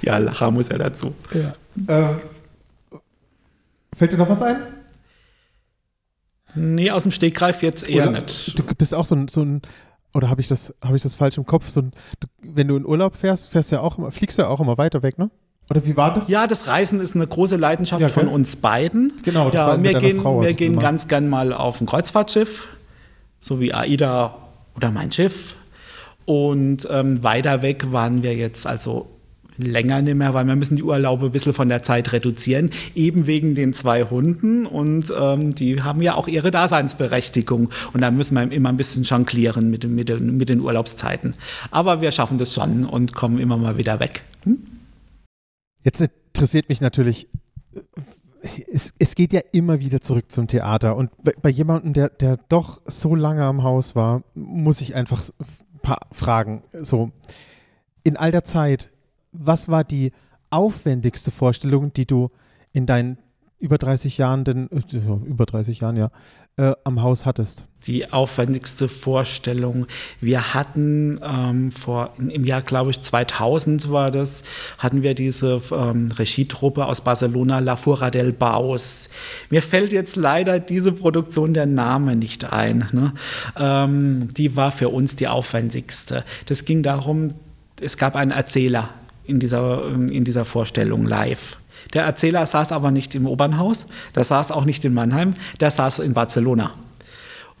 ja, 0.00 0.16
Lacher 0.16 0.50
muss 0.50 0.70
ja 0.70 0.78
dazu. 0.78 1.14
Ähm, 1.88 2.20
fällt 3.94 4.12
dir 4.12 4.16
noch 4.16 4.30
was 4.30 4.40
ein? 4.40 4.56
Nee, 6.54 6.90
aus 6.90 7.02
dem 7.02 7.12
Stegreif 7.12 7.62
jetzt 7.62 7.86
eher 7.86 8.08
Oder 8.08 8.22
nicht. 8.22 8.58
Du 8.58 8.62
bist 8.62 8.94
auch 8.94 9.04
so 9.04 9.14
ein, 9.14 9.28
so 9.28 9.42
ein 9.42 9.60
oder 10.14 10.30
habe 10.30 10.40
ich 10.40 10.48
das, 10.48 10.72
habe 10.82 10.96
ich 10.96 11.02
das 11.02 11.14
falsch 11.14 11.36
im 11.36 11.44
Kopf? 11.44 11.68
So 11.68 11.80
ein, 11.80 11.92
du, 12.20 12.28
wenn 12.42 12.68
du 12.68 12.76
in 12.76 12.86
Urlaub 12.86 13.16
fährst, 13.16 13.50
fährst 13.50 13.70
du 13.70 13.76
ja 13.76 13.82
auch 13.82 13.98
immer, 13.98 14.10
fliegst 14.10 14.38
du 14.38 14.42
ja 14.42 14.48
auch 14.48 14.60
immer 14.60 14.78
weiter 14.78 15.02
weg, 15.02 15.18
ne? 15.18 15.30
Oder 15.70 15.84
wie 15.86 15.96
war 15.96 16.14
das? 16.14 16.28
Ja, 16.28 16.46
das 16.46 16.66
Reisen 16.66 17.00
ist 17.00 17.14
eine 17.14 17.26
große 17.26 17.56
Leidenschaft 17.56 18.02
Ja, 18.02 18.08
von 18.08 18.28
uns 18.28 18.56
beiden. 18.56 19.14
Genau, 19.22 19.46
das 19.46 19.54
ja, 19.54 19.66
war 19.68 19.82
wir 19.82 19.94
gehen, 19.94 20.20
Frau, 20.20 20.42
wir 20.42 20.50
du 20.50 20.54
gehen 20.56 20.78
ganz 20.78 21.08
gern 21.08 21.28
mal 21.28 21.52
auf 21.54 21.80
ein 21.80 21.86
Kreuzfahrtschiff, 21.86 22.68
so 23.40 23.60
wie 23.60 23.72
AIDA 23.72 24.38
oder 24.76 24.90
mein 24.90 25.10
Schiff. 25.10 25.56
Und 26.26 26.86
ähm, 26.90 27.22
weiter 27.22 27.62
weg 27.62 27.92
waren 27.92 28.22
wir 28.22 28.34
jetzt 28.34 28.66
also 28.66 29.13
länger 29.56 30.02
nicht 30.02 30.14
mehr, 30.16 30.34
weil 30.34 30.46
wir 30.46 30.56
müssen 30.56 30.76
die 30.76 30.82
Urlaube 30.82 31.26
ein 31.26 31.32
bisschen 31.32 31.52
von 31.52 31.68
der 31.68 31.82
Zeit 31.82 32.12
reduzieren, 32.12 32.70
eben 32.94 33.26
wegen 33.26 33.54
den 33.54 33.72
zwei 33.72 34.02
Hunden 34.04 34.66
und 34.66 35.12
ähm, 35.18 35.54
die 35.54 35.82
haben 35.82 36.02
ja 36.02 36.14
auch 36.14 36.28
ihre 36.28 36.50
Daseinsberechtigung 36.50 37.70
und 37.92 38.00
da 38.00 38.10
müssen 38.10 38.34
wir 38.34 38.50
immer 38.52 38.68
ein 38.68 38.76
bisschen 38.76 39.02
jonglieren 39.04 39.70
mit, 39.70 39.84
den- 39.84 39.94
mit, 39.94 40.20
mit 40.20 40.48
den 40.48 40.60
Urlaubszeiten. 40.60 41.34
Aber 41.70 42.00
wir 42.00 42.12
schaffen 42.12 42.38
das 42.38 42.54
schon 42.54 42.84
und 42.84 43.14
kommen 43.14 43.38
immer 43.38 43.56
mal 43.56 43.78
wieder 43.78 44.00
weg. 44.00 44.22
Hm? 44.44 44.58
Jetzt 45.82 46.00
interessiert 46.00 46.68
mich 46.68 46.80
natürlich, 46.80 47.28
es, 48.72 48.92
es 48.98 49.14
geht 49.14 49.32
ja 49.32 49.40
immer 49.52 49.80
wieder 49.80 50.00
zurück 50.00 50.32
zum 50.32 50.48
Theater. 50.48 50.96
Und 50.96 51.10
bei, 51.22 51.32
bei 51.40 51.48
jemandem, 51.50 51.92
der, 51.92 52.08
der 52.08 52.38
doch 52.48 52.80
so 52.86 53.14
lange 53.14 53.44
am 53.44 53.62
Haus 53.62 53.94
war, 53.94 54.22
muss 54.34 54.80
ich 54.80 54.94
einfach 54.94 55.22
ein 55.38 55.78
paar 55.80 56.00
Fragen. 56.12 56.62
So, 56.82 57.10
in 58.02 58.16
all 58.16 58.32
der 58.32 58.44
Zeit, 58.44 58.90
was 59.34 59.68
war 59.68 59.84
die 59.84 60.12
aufwendigste 60.50 61.30
Vorstellung, 61.30 61.92
die 61.92 62.06
du 62.06 62.30
in 62.72 62.86
deinen 62.86 63.18
über 63.58 63.78
30 63.78 64.18
Jahren, 64.18 64.44
denn, 64.44 64.70
äh, 64.70 65.26
über 65.26 65.46
30 65.46 65.80
Jahren, 65.80 65.96
ja, 65.96 66.10
äh, 66.56 66.72
am 66.84 67.02
Haus 67.02 67.26
hattest? 67.26 67.66
die 67.86 68.12
aufwendigste 68.12 68.88
Vorstellung. 68.88 69.86
Wir 70.20 70.54
hatten 70.54 71.20
ähm, 71.22 71.70
vor 71.70 72.14
im 72.18 72.44
Jahr, 72.44 72.62
glaube 72.62 72.90
ich, 72.90 73.02
2000 73.02 73.90
war 73.90 74.10
das, 74.10 74.42
hatten 74.78 75.02
wir 75.02 75.14
diese 75.14 75.60
ähm, 75.70 76.10
Regietruppe 76.10 76.86
aus 76.86 77.02
Barcelona, 77.02 77.58
La 77.58 77.76
Fura 77.76 78.10
del 78.10 78.32
Baus. 78.32 79.08
Mir 79.50 79.62
fällt 79.62 79.92
jetzt 79.92 80.16
leider 80.16 80.60
diese 80.60 80.92
Produktion 80.92 81.54
der 81.54 81.66
Name 81.66 82.16
nicht 82.16 82.52
ein. 82.52 82.88
Ne? 82.92 83.12
Ähm, 83.58 84.28
die 84.34 84.56
war 84.56 84.72
für 84.72 84.88
uns 84.88 85.16
die 85.16 85.28
aufwendigste. 85.28 86.24
Das 86.46 86.64
ging 86.64 86.82
darum, 86.82 87.34
es 87.80 87.98
gab 87.98 88.16
einen 88.16 88.30
Erzähler 88.30 88.90
in 89.26 89.40
dieser, 89.40 89.92
in 89.92 90.24
dieser 90.24 90.44
Vorstellung 90.44 91.06
live. 91.06 91.56
Der 91.92 92.04
Erzähler 92.04 92.46
saß 92.46 92.72
aber 92.72 92.90
nicht 92.90 93.14
im 93.14 93.26
Obernhaus, 93.26 93.86
der 94.14 94.24
saß 94.24 94.50
auch 94.52 94.64
nicht 94.64 94.84
in 94.84 94.94
Mannheim, 94.94 95.34
der 95.60 95.70
saß 95.70 95.98
in 96.00 96.14
Barcelona. 96.14 96.72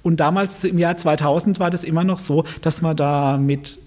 Und 0.02 0.20
damals 0.20 0.64
im 0.64 0.78
Jahr 0.78 0.96
2000 0.96 1.60
war 1.60 1.70
das 1.70 1.84
immer 1.84 2.04
noch 2.04 2.18
so, 2.18 2.44
dass 2.60 2.82
man 2.82 2.96
da 2.96 3.38
mit 3.38 3.78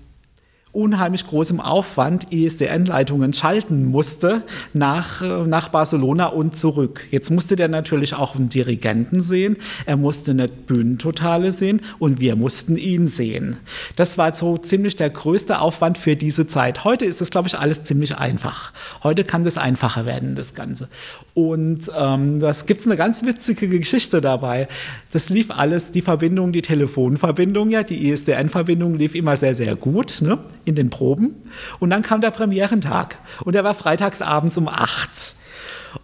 unheimlich 0.77 1.25
großem 1.25 1.59
Aufwand 1.59 2.31
ISDN-Leitungen 2.31 3.33
schalten 3.33 3.85
musste 3.85 4.43
nach, 4.73 5.23
äh, 5.23 5.47
nach 5.47 5.69
Barcelona 5.69 6.27
und 6.27 6.55
zurück. 6.55 7.07
Jetzt 7.09 7.31
musste 7.31 7.55
der 7.55 7.67
natürlich 7.67 8.13
auch 8.13 8.35
einen 8.35 8.49
Dirigenten 8.49 9.21
sehen, 9.21 9.57
er 9.87 9.97
musste 9.97 10.31
eine 10.31 10.47
Bühnentotale 10.47 11.51
sehen 11.51 11.81
und 11.97 12.19
wir 12.19 12.35
mussten 12.35 12.77
ihn 12.77 13.07
sehen. 13.07 13.57
Das 13.95 14.19
war 14.19 14.33
so 14.35 14.57
ziemlich 14.59 14.95
der 14.95 15.09
größte 15.09 15.59
Aufwand 15.59 15.97
für 15.97 16.15
diese 16.15 16.45
Zeit. 16.45 16.83
Heute 16.83 17.05
ist 17.05 17.21
das, 17.21 17.31
glaube 17.31 17.47
ich, 17.47 17.57
alles 17.57 17.83
ziemlich 17.83 18.15
einfach. 18.17 18.71
Heute 19.01 19.23
kann 19.23 19.43
das 19.43 19.57
einfacher 19.57 20.05
werden, 20.05 20.35
das 20.35 20.53
Ganze. 20.53 20.89
Und 21.33 21.89
ähm, 21.97 22.39
das 22.39 22.67
gibt 22.67 22.81
es 22.81 22.87
eine 22.87 22.97
ganz 22.97 23.23
witzige 23.23 23.67
Geschichte 23.67 24.21
dabei. 24.21 24.67
Das 25.11 25.29
lief 25.29 25.49
alles, 25.49 25.91
die 25.91 26.01
Verbindung, 26.01 26.51
die 26.51 26.61
Telefonverbindung, 26.61 27.71
ja, 27.71 27.81
die 27.81 28.09
ISDN-Verbindung 28.09 28.93
lief 28.93 29.15
immer 29.15 29.37
sehr, 29.37 29.55
sehr 29.55 29.75
gut. 29.75 30.21
Ne? 30.21 30.37
In 30.67 30.75
den 30.75 30.89
Proben. 30.89 31.35
Und 31.79 31.89
dann 31.89 32.01
kam 32.01 32.21
der 32.21 32.31
Premierentag. 32.31 33.19
Und 33.43 33.53
der 33.53 33.63
war 33.63 33.73
freitags 33.73 34.21
abends 34.21 34.57
um 34.57 34.67
8. 34.67 35.35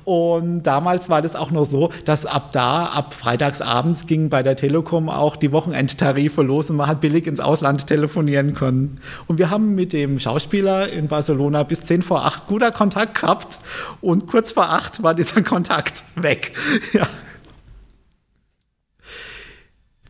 Und 0.05 0.63
damals 0.63 1.09
war 1.09 1.21
das 1.21 1.35
auch 1.35 1.51
noch 1.51 1.65
so, 1.65 1.91
dass 2.05 2.25
ab 2.25 2.51
da, 2.51 2.85
ab 2.85 3.13
freitagsabends, 3.13 4.07
gingen 4.07 4.29
bei 4.29 4.43
der 4.43 4.55
Telekom 4.55 5.09
auch 5.09 5.35
die 5.35 5.51
Wochenendtarife 5.51 6.41
los 6.41 6.69
und 6.69 6.77
man 6.77 6.87
hat 6.87 7.01
billig 7.01 7.27
ins 7.27 7.39
Ausland 7.39 7.87
telefonieren 7.87 8.53
können. 8.53 8.99
Und 9.27 9.37
wir 9.37 9.49
haben 9.49 9.75
mit 9.75 9.93
dem 9.93 10.19
Schauspieler 10.19 10.89
in 10.89 11.07
Barcelona 11.07 11.63
bis 11.63 11.83
10 11.83 12.01
vor 12.01 12.25
8 12.25 12.47
guter 12.47 12.71
Kontakt 12.71 13.21
gehabt 13.21 13.59
und 14.01 14.27
kurz 14.27 14.51
vor 14.51 14.69
8 14.69 15.03
war 15.03 15.13
dieser 15.13 15.41
Kontakt 15.43 16.03
weg. 16.15 16.53
Ja. 16.93 17.07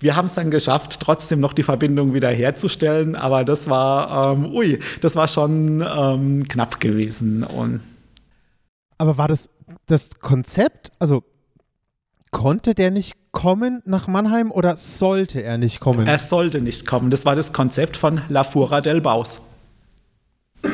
Wir 0.04 0.16
haben 0.16 0.26
es 0.26 0.34
dann 0.34 0.52
geschafft, 0.52 1.00
trotzdem 1.00 1.40
noch 1.40 1.54
die 1.54 1.64
Verbindung 1.64 2.14
wieder 2.14 2.30
herzustellen, 2.30 3.16
aber 3.16 3.46
das 3.46 3.70
war, 3.70 4.34
ähm, 4.34 4.54
ui, 4.54 4.80
das 5.02 5.16
war 5.16 5.30
schon 5.30 5.82
ähm, 5.98 6.48
knapp 6.48 6.80
gewesen. 6.82 7.44
Und 7.44 7.80
aber 8.98 9.18
war 9.18 9.28
das 9.28 9.50
das 9.88 10.10
Konzept, 10.20 10.92
also 11.00 11.24
konnte 12.32 12.76
der 12.76 12.92
nicht 12.92 13.14
kommen 13.32 13.82
nach 13.86 14.08
Mannheim 14.08 14.52
oder 14.52 14.76
sollte 14.76 15.42
er 15.42 15.58
nicht 15.58 15.80
kommen? 15.80 16.06
Er 16.06 16.20
sollte 16.20 16.60
nicht 16.62 16.86
kommen. 16.86 17.10
Das 17.10 17.26
war 17.26 17.36
das 17.36 17.54
Konzept 17.54 17.98
von 17.98 18.22
La 18.30 18.44
Fura 18.44 18.82
del 18.82 19.00
Baus. 19.02 19.40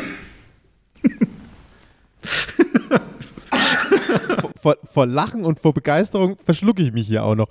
vor, 4.62 4.78
vor, 4.92 5.06
Lachen 5.06 5.46
und 5.46 5.60
vor 5.60 5.74
Begeisterung 5.74 6.36
verschlucke 6.38 6.82
ich 6.82 6.92
mich 6.92 7.08
hier 7.08 7.24
auch 7.24 7.36
noch. 7.36 7.50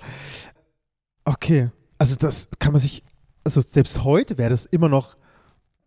Okay, 1.29 1.69
also 1.99 2.15
das 2.15 2.47
kann 2.57 2.71
man 2.71 2.81
sich, 2.81 3.03
also 3.43 3.61
selbst 3.61 4.03
heute 4.03 4.39
wäre 4.39 4.49
das 4.49 4.65
immer 4.65 4.89
noch, 4.89 5.15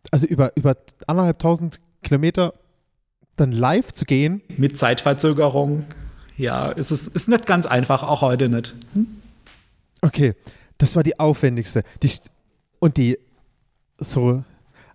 also 0.09 0.25
über, 0.25 0.55
über 0.55 0.77
anderthalb 1.05 1.39
tausend 1.39 1.81
Kilometer 2.01 2.53
dann 3.35 3.51
live 3.51 3.91
zu 3.91 4.05
gehen. 4.05 4.41
Mit 4.55 4.77
Zeitverzögerung, 4.77 5.83
ja, 6.37 6.69
ist 6.69 6.91
es 6.91 7.07
ist 7.07 7.27
nicht 7.27 7.45
ganz 7.45 7.65
einfach, 7.65 8.03
auch 8.03 8.21
heute 8.21 8.47
nicht. 8.47 8.73
Hm? 8.93 9.21
Okay, 10.01 10.33
das 10.77 10.95
war 10.95 11.03
die 11.03 11.19
aufwendigste. 11.19 11.83
Die, 12.01 12.09
und 12.79 12.95
die 12.95 13.19
so, 13.97 14.45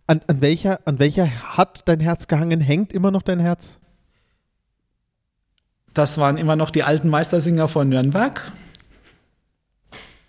an, 0.06 0.22
an, 0.28 0.40
welcher, 0.40 0.80
an 0.86 0.98
welcher 0.98 1.28
hat 1.58 1.86
dein 1.86 2.00
Herz 2.00 2.26
gehangen? 2.26 2.62
Hängt 2.62 2.94
immer 2.94 3.10
noch 3.10 3.22
dein 3.22 3.38
Herz? 3.38 3.80
Das 5.92 6.16
waren 6.16 6.38
immer 6.38 6.56
noch 6.56 6.70
die 6.70 6.84
alten 6.84 7.10
Meistersinger 7.10 7.68
von 7.68 7.90
Nürnberg. 7.90 8.50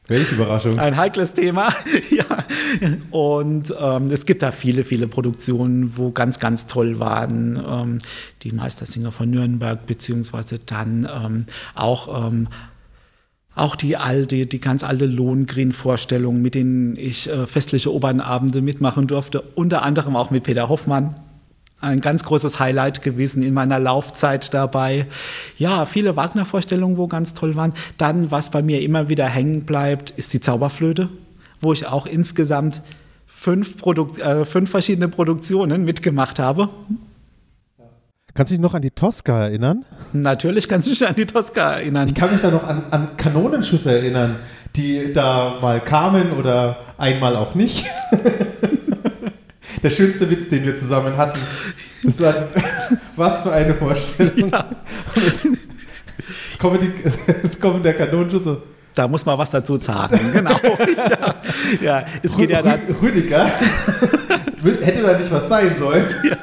Welche 0.10 0.36
Überraschung. 0.36 0.80
Ein 0.80 0.98
heikles 0.98 1.34
Thema, 1.34 1.74
ja. 2.10 2.26
Und 3.12 3.74
ähm, 3.80 4.12
es 4.12 4.26
gibt 4.26 4.42
da 4.42 4.52
viele, 4.52 4.84
viele 4.84 5.08
Produktionen, 5.08 5.98
wo 5.98 6.12
ganz, 6.12 6.40
ganz 6.40 6.68
toll 6.68 7.00
waren. 7.00 7.64
Ähm, 7.66 8.00
die 8.42 8.52
Meistersinger 8.52 9.12
von 9.12 9.30
Nürnberg, 9.30 9.86
beziehungsweise 9.86 10.60
dann 10.60 11.08
ähm, 11.24 11.46
auch 11.76 12.28
ähm, 12.28 12.48
auch 13.56 13.76
die 13.76 13.98
alte, 13.98 14.46
die 14.46 14.60
ganz 14.62 14.84
alte 14.84 15.06
Lohengrin-Vorstellung, 15.06 16.42
mit 16.42 16.56
denen 16.56 16.96
ich 16.96 17.30
äh, 17.30 17.46
festliche 17.46 17.94
Opernabende 17.94 18.62
mitmachen 18.62 19.08
durfte, 19.08 19.42
unter 19.42 19.84
anderem 19.84 20.16
auch 20.16 20.32
mit 20.32 20.44
Peter 20.44 20.70
Hoffmann 20.70 21.16
ein 21.82 22.02
ganz 22.02 22.24
großes 22.24 22.60
Highlight 22.60 23.02
gewesen 23.02 23.42
in 23.42 23.54
meiner 23.54 23.80
Laufzeit 23.80 24.54
dabei. 24.54 25.06
Ja, 25.58 25.86
viele 25.86 26.16
Wagner-Vorstellungen, 26.16 26.98
wo 26.98 27.08
ganz 27.08 27.34
toll 27.34 27.56
waren. 27.56 27.74
Dann, 27.98 28.32
was 28.32 28.50
bei 28.50 28.62
mir 28.62 28.82
immer 28.82 29.10
wieder 29.10 29.28
hängen 29.28 29.64
bleibt, 29.64 30.12
ist 30.12 30.34
die 30.34 30.42
Zauberflöte, 30.42 31.10
wo 31.62 31.72
ich 31.72 31.88
auch 31.88 32.06
insgesamt 32.06 32.82
fünf, 33.26 33.78
Produk 33.78 34.20
äh, 34.20 34.44
fünf 34.46 34.70
verschiedene 34.70 35.08
Produktionen 35.08 35.86
mitgemacht 35.86 36.40
habe. 36.40 36.70
Kannst 38.34 38.52
du 38.52 38.56
dich 38.56 38.62
noch 38.62 38.74
an 38.74 38.82
die 38.82 38.92
Tosca 38.92 39.44
erinnern? 39.44 39.86
Natürlich 40.14 40.68
kannst 40.68 40.88
du 40.88 40.92
dich 40.92 41.08
an 41.08 41.16
die 41.16 41.26
Tosca 41.26 41.74
erinnern. 41.74 42.08
Ich 42.08 42.16
kann 42.16 42.32
mich 42.32 42.42
da 42.42 42.52
noch 42.52 42.64
an, 42.64 42.84
an 42.92 43.18
Kanonenschüsse 43.18 43.92
erinnern, 43.92 44.36
die 44.76 45.12
da 45.14 45.58
mal 45.62 45.80
kamen 45.80 46.34
oder 46.34 46.78
einmal 46.98 47.36
auch 47.36 47.56
nicht. 47.56 47.86
der 49.82 49.90
schönste 49.90 50.30
Witz, 50.30 50.50
den 50.50 50.64
wir 50.66 50.76
zusammen 50.76 51.16
hatten. 51.18 51.40
Das 52.04 52.22
war, 52.22 52.34
was 53.16 53.44
für 53.44 53.52
eine 53.52 53.74
Vorstellung. 53.74 54.52
Ja. 54.52 54.66
Es, 55.16 55.40
es, 56.52 56.60
kommen 56.60 56.80
die, 56.82 56.92
es 57.44 57.60
kommen 57.60 57.84
der 57.84 57.94
Kanonenschüsse. 57.94 58.62
Da 58.96 59.08
muss 59.08 59.26
man 59.26 59.38
was 59.38 59.50
dazu 59.50 59.78
sagen, 59.78 60.20
genau. 60.34 60.52
ja, 61.82 62.00
ja, 62.02 62.06
es 62.22 62.36
geht 62.36 62.50
ja 62.50 62.62
dann. 62.62 62.82
Rüdiger, 63.02 63.46
hätte 64.82 65.02
da 65.02 65.18
nicht 65.18 65.32
was 65.32 65.48
sein 65.48 65.76
sollen. 65.78 66.06
Ja. 66.24 66.38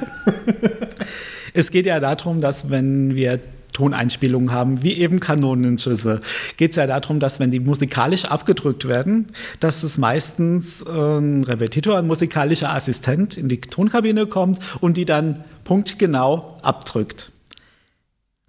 Es 1.53 1.71
geht 1.71 1.87
ja 1.87 2.01
darum, 2.01 2.41
dass 2.41 2.71
wenn 2.71 3.15
wir 3.15 3.41
Toneinspielungen 3.77 4.53
haben, 4.53 4.83
wie 4.83 4.95
eben 4.95 5.21
Kanonenschüsse, 5.21 6.23
geht 6.57 6.71
es 6.71 6.77
ja 6.77 6.87
darum, 6.87 7.21
dass 7.21 7.41
wenn 7.41 7.51
die 7.51 7.61
musikalisch 7.61 8.25
abgedrückt 8.25 8.89
werden, 8.89 9.29
dass 9.61 9.83
es 9.83 9.99
meistens 9.99 10.83
ein 10.87 11.43
Repetitor, 11.43 11.99
ein 11.99 12.07
musikalischer 12.07 12.73
Assistent 12.73 13.37
in 13.37 13.51
die 13.51 13.61
Tonkabine 13.61 14.27
kommt 14.27 14.61
und 14.81 14.97
die 14.97 15.05
dann 15.05 15.45
punktgenau 15.65 16.57
abdrückt. 16.63 17.31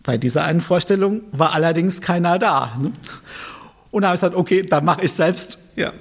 Bei 0.01 0.17
dieser 0.17 0.45
einen 0.45 0.61
Vorstellung 0.61 1.23
war 1.33 1.53
allerdings 1.53 1.99
keiner 1.99 2.39
da. 2.39 2.77
Ne? 2.81 2.93
Und 3.91 4.03
da 4.03 4.07
habe 4.07 4.15
ich 4.15 4.21
gesagt, 4.21 4.35
okay, 4.37 4.61
dann 4.63 4.85
mache 4.85 5.03
ich 5.03 5.11
selbst. 5.11 5.59
Ja. 5.75 5.91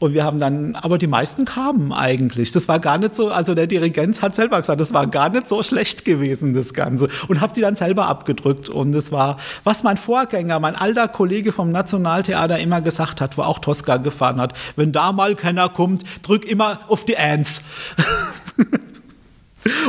Und 0.00 0.14
wir 0.14 0.22
haben 0.22 0.38
dann, 0.38 0.76
aber 0.76 0.96
die 0.96 1.08
meisten 1.08 1.44
kamen 1.44 1.92
eigentlich. 1.92 2.52
Das 2.52 2.68
war 2.68 2.78
gar 2.78 2.98
nicht 2.98 3.14
so, 3.14 3.30
also 3.30 3.56
der 3.56 3.66
Dirigent 3.66 4.22
hat 4.22 4.36
selber 4.36 4.60
gesagt, 4.60 4.80
das 4.80 4.94
war 4.94 5.08
gar 5.08 5.28
nicht 5.28 5.48
so 5.48 5.64
schlecht 5.64 6.04
gewesen, 6.04 6.54
das 6.54 6.72
Ganze. 6.72 7.08
Und 7.26 7.40
habe 7.40 7.52
die 7.52 7.60
dann 7.60 7.74
selber 7.74 8.06
abgedrückt. 8.06 8.68
Und 8.68 8.94
es 8.94 9.10
war, 9.10 9.38
was 9.64 9.82
mein 9.82 9.96
Vorgänger, 9.96 10.60
mein 10.60 10.76
alter 10.76 11.08
Kollege 11.08 11.52
vom 11.52 11.72
Nationaltheater 11.72 12.60
immer 12.60 12.80
gesagt 12.80 13.20
hat, 13.20 13.36
wo 13.38 13.42
auch 13.42 13.58
Tosca 13.58 13.96
gefahren 13.96 14.40
hat, 14.40 14.54
wenn 14.76 14.92
da 14.92 15.10
mal 15.10 15.34
keiner 15.34 15.68
kommt, 15.68 16.04
drück 16.22 16.44
immer 16.44 16.80
auf 16.88 17.04
die 17.04 17.18
Ants. 17.18 17.60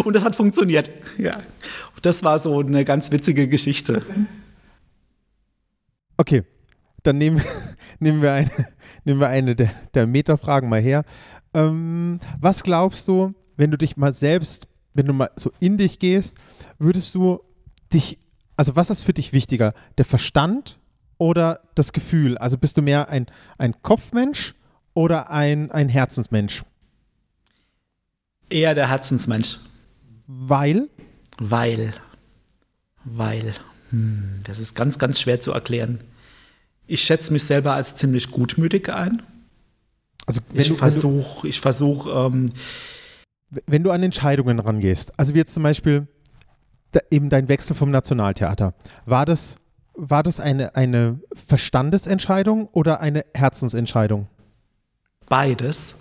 Und 0.04 0.16
das 0.16 0.24
hat 0.24 0.36
funktioniert. 0.36 0.90
Ja. 1.20 1.38
Das 2.02 2.24
war 2.24 2.40
so 2.40 2.60
eine 2.60 2.84
ganz 2.84 3.12
witzige 3.12 3.48
Geschichte. 3.48 4.02
Okay, 6.18 6.44
dann 7.04 7.18
nehmen, 7.18 7.42
nehmen 8.00 8.22
wir 8.22 8.34
eine 8.34 8.50
nehmen 9.04 9.20
wir 9.20 9.30
eine 9.30 9.56
der, 9.56 9.72
der 9.94 10.08
Metafragen 10.08 10.70
mal 10.70 10.82
her. 10.82 11.04
Ähm, 11.54 12.20
was 12.40 12.64
glaubst 12.64 13.08
du, 13.08 13.34
wenn 13.58 13.72
du 13.72 13.78
dich 13.78 13.98
mal 13.98 14.14
selbst, 14.14 14.68
wenn 14.94 15.06
du 15.06 15.14
mal 15.14 15.32
so 15.36 15.52
in 15.60 15.78
dich 15.78 16.00
gehst, 16.00 16.38
würdest 16.78 17.16
du 17.16 17.40
dich, 17.94 18.20
also 18.56 18.76
was 18.76 18.90
ist 18.90 19.02
für 19.02 19.14
dich 19.14 19.34
wichtiger, 19.34 19.74
der 19.98 20.06
Verstand 20.06 20.80
oder 21.18 21.62
das 21.76 21.94
Gefühl? 21.94 22.38
Also 22.38 22.58
bist 22.58 22.78
du 22.78 22.82
mehr 22.82 23.10
ein, 23.10 23.28
ein 23.58 23.82
Kopfmensch 23.82 24.56
oder 24.94 25.30
ein, 25.30 25.72
ein 25.72 25.90
Herzensmensch? 25.90 26.64
Eher 28.50 28.76
der 28.76 28.90
Herzensmensch. 28.90 29.60
Weil? 30.28 30.90
Weil. 31.38 31.94
Weil. 33.04 33.54
Hm, 33.92 34.42
das 34.44 34.60
ist 34.60 34.76
ganz, 34.76 35.00
ganz 35.00 35.20
schwer 35.20 35.42
zu 35.42 35.52
erklären. 35.52 36.00
Ich 36.90 37.04
schätze 37.04 37.32
mich 37.32 37.44
selber 37.44 37.74
als 37.74 37.96
ziemlich 37.96 38.32
gutmütig 38.32 38.90
ein. 38.90 39.22
Also 40.26 40.42
ich 40.54 40.74
versuche, 40.74 41.48
ich 41.48 41.62
versuche. 41.62 42.10
Ähm, 42.10 42.52
wenn 43.68 43.84
du 43.84 43.92
an 43.92 44.02
Entscheidungen 44.02 44.60
rangehst, 44.60 45.14
also 45.18 45.34
wie 45.34 45.38
jetzt 45.38 45.54
zum 45.54 45.64
Beispiel 45.64 46.08
eben 47.12 47.30
dein 47.30 47.48
Wechsel 47.48 47.76
vom 47.76 47.92
Nationaltheater, 47.92 48.74
war 49.06 49.26
das, 49.28 49.58
war 49.94 50.24
das 50.24 50.40
eine, 50.40 50.76
eine 50.76 51.20
Verstandesentscheidung 51.34 52.68
oder 52.70 53.02
eine 53.02 53.24
Herzensentscheidung? 53.36 54.28
Beides. 55.28 55.96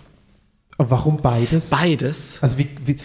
Und 0.77 0.89
warum 0.89 1.17
beides? 1.17 1.69
Beides. 1.69 2.39
Also 2.41 2.57
wie, 2.57 2.67
wie 2.83 2.97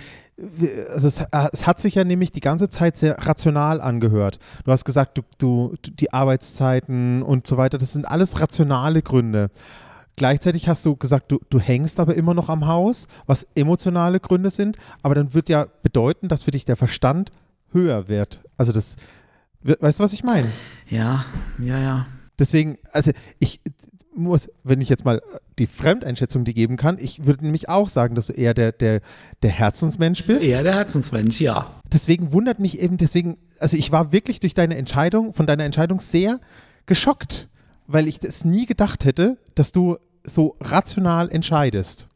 also 0.90 1.08
es, 1.08 1.20
äh, 1.20 1.48
es, 1.52 1.66
hat 1.66 1.80
sich 1.80 1.94
ja 1.94 2.04
nämlich 2.04 2.32
die 2.32 2.40
ganze 2.40 2.68
Zeit 2.68 2.96
sehr 2.96 3.16
rational 3.24 3.80
angehört. 3.80 4.38
Du 4.64 4.72
hast 4.72 4.84
gesagt, 4.84 5.18
du, 5.18 5.22
du, 5.38 5.74
die 5.82 6.12
Arbeitszeiten 6.12 7.22
und 7.22 7.46
so 7.46 7.56
weiter, 7.56 7.78
das 7.78 7.92
sind 7.92 8.06
alles 8.06 8.40
rationale 8.40 9.02
Gründe. 9.02 9.50
Gleichzeitig 10.16 10.68
hast 10.68 10.84
du 10.86 10.96
gesagt, 10.96 11.32
du, 11.32 11.40
du 11.50 11.58
hängst 11.58 11.98
aber 11.98 12.14
immer 12.14 12.34
noch 12.34 12.48
am 12.48 12.66
Haus, 12.66 13.08
was 13.26 13.46
emotionale 13.54 14.20
Gründe 14.20 14.50
sind, 14.50 14.76
aber 15.02 15.14
dann 15.14 15.34
wird 15.34 15.48
ja 15.48 15.66
bedeuten, 15.82 16.28
dass 16.28 16.44
für 16.44 16.52
dich 16.52 16.64
der 16.64 16.76
Verstand 16.76 17.32
höher 17.72 18.08
wird. 18.08 18.40
Also 18.56 18.72
das, 18.72 18.96
weißt 19.62 19.98
du, 19.98 20.04
was 20.04 20.12
ich 20.12 20.22
meine? 20.22 20.48
Ja, 20.88 21.24
ja, 21.58 21.78
ja. 21.78 22.06
Deswegen, 22.38 22.78
also 22.92 23.12
ich 23.38 23.60
muss, 24.16 24.50
wenn 24.62 24.80
ich 24.80 24.88
jetzt 24.88 25.04
mal 25.04 25.22
die 25.58 25.66
Fremdeinschätzung 25.66 26.44
die 26.44 26.54
geben 26.54 26.76
kann, 26.76 26.98
ich 26.98 27.24
würde 27.24 27.44
nämlich 27.44 27.68
auch 27.68 27.88
sagen, 27.88 28.14
dass 28.14 28.28
du 28.28 28.32
eher 28.32 28.54
der, 28.54 28.72
der, 28.72 29.00
der 29.42 29.50
Herzensmensch 29.50 30.24
bist. 30.24 30.44
Eher 30.44 30.62
der 30.62 30.74
Herzensmensch, 30.74 31.40
ja. 31.40 31.70
Deswegen 31.92 32.32
wundert 32.32 32.60
mich 32.60 32.80
eben, 32.80 32.96
deswegen, 32.96 33.38
also 33.58 33.76
ich 33.76 33.92
war 33.92 34.12
wirklich 34.12 34.40
durch 34.40 34.54
deine 34.54 34.76
Entscheidung, 34.76 35.32
von 35.32 35.46
deiner 35.46 35.64
Entscheidung 35.64 36.00
sehr 36.00 36.40
geschockt 36.86 37.48
weil 37.86 38.08
ich 38.08 38.20
das 38.20 38.44
nie 38.44 38.66
gedacht 38.66 39.04
hätte, 39.04 39.38
dass 39.54 39.72
du 39.72 39.98
so 40.24 40.56
rational 40.60 41.30
entscheidest. 41.30 42.08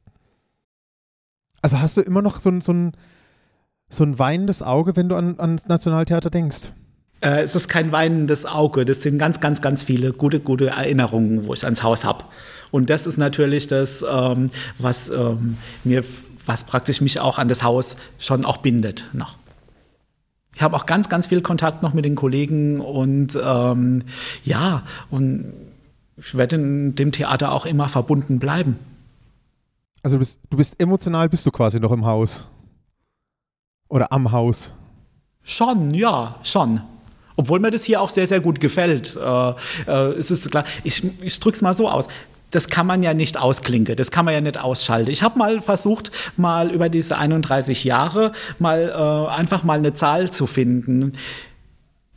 Also 1.60 1.80
hast 1.80 1.96
du 1.96 2.00
immer 2.00 2.22
noch 2.22 2.36
so 2.36 2.50
ein, 2.50 2.60
so 2.60 2.72
ein, 2.72 2.92
so 3.88 4.04
ein 4.04 4.18
weinendes 4.18 4.62
Auge, 4.62 4.96
wenn 4.96 5.08
du 5.08 5.16
an, 5.16 5.38
ans 5.38 5.68
Nationaltheater 5.68 6.30
denkst? 6.30 6.72
Äh, 7.20 7.42
es 7.42 7.54
ist 7.54 7.68
kein 7.68 7.92
weinendes 7.92 8.46
Auge, 8.46 8.84
das 8.84 9.02
sind 9.02 9.18
ganz, 9.18 9.40
ganz, 9.40 9.60
ganz 9.60 9.82
viele 9.82 10.12
gute, 10.12 10.40
gute 10.40 10.68
Erinnerungen, 10.68 11.46
wo 11.46 11.54
ich 11.54 11.64
ans 11.64 11.82
Haus 11.82 12.04
habe. 12.04 12.24
Und 12.70 12.90
das 12.90 13.06
ist 13.06 13.16
natürlich 13.16 13.66
das, 13.66 14.04
ähm, 14.08 14.50
was 14.78 15.08
ähm, 15.08 15.56
mir, 15.84 16.04
was 16.46 16.64
praktisch 16.64 17.00
mich 17.00 17.20
auch 17.20 17.38
an 17.38 17.48
das 17.48 17.62
Haus 17.62 17.96
schon 18.18 18.44
auch 18.44 18.58
bindet 18.58 19.04
noch. 19.12 19.36
Ich 20.54 20.62
habe 20.62 20.76
auch 20.76 20.86
ganz, 20.86 21.08
ganz 21.08 21.28
viel 21.28 21.40
Kontakt 21.40 21.82
noch 21.82 21.94
mit 21.94 22.04
den 22.04 22.14
Kollegen 22.14 22.80
und 22.80 23.38
ähm, 23.40 24.02
ja, 24.44 24.82
und 25.08 25.52
ich 26.16 26.36
werde 26.36 26.56
in 26.56 26.94
dem 26.96 27.12
Theater 27.12 27.52
auch 27.52 27.64
immer 27.64 27.88
verbunden 27.88 28.38
bleiben. 28.40 28.76
Also 30.02 30.16
du 30.16 30.18
bist, 30.18 30.40
du 30.50 30.56
bist 30.56 30.80
emotional, 30.80 31.28
bist 31.28 31.46
du 31.46 31.50
quasi 31.50 31.78
noch 31.78 31.92
im 31.92 32.04
Haus? 32.04 32.44
Oder 33.88 34.12
am 34.12 34.32
Haus? 34.32 34.72
Schon, 35.42 35.94
ja, 35.94 36.36
schon. 36.42 36.80
Obwohl 37.38 37.60
mir 37.60 37.70
das 37.70 37.84
hier 37.84 38.00
auch 38.00 38.10
sehr, 38.10 38.26
sehr 38.26 38.40
gut 38.40 38.58
gefällt. 38.58 39.16
Äh, 39.16 39.50
äh, 39.86 39.92
es 40.18 40.32
ist 40.32 40.50
klar, 40.50 40.64
ich, 40.82 41.04
ich 41.22 41.38
drücke 41.38 41.54
es 41.54 41.62
mal 41.62 41.74
so 41.74 41.88
aus 41.88 42.08
das 42.50 42.68
kann 42.68 42.86
man 42.86 43.02
ja 43.02 43.12
nicht 43.12 43.38
ausklinken, 43.38 43.94
das 43.96 44.10
kann 44.10 44.24
man 44.24 44.32
ja 44.32 44.40
nicht 44.40 44.58
ausschalten. 44.58 45.10
Ich 45.10 45.22
habe 45.22 45.38
mal 45.38 45.60
versucht, 45.60 46.10
mal 46.38 46.70
über 46.70 46.88
diese 46.88 47.18
31 47.18 47.84
Jahre 47.84 48.32
mal 48.58 48.88
äh, 48.88 49.30
einfach 49.30 49.64
mal 49.64 49.78
eine 49.78 49.92
Zahl 49.92 50.30
zu 50.30 50.46
finden. 50.46 51.12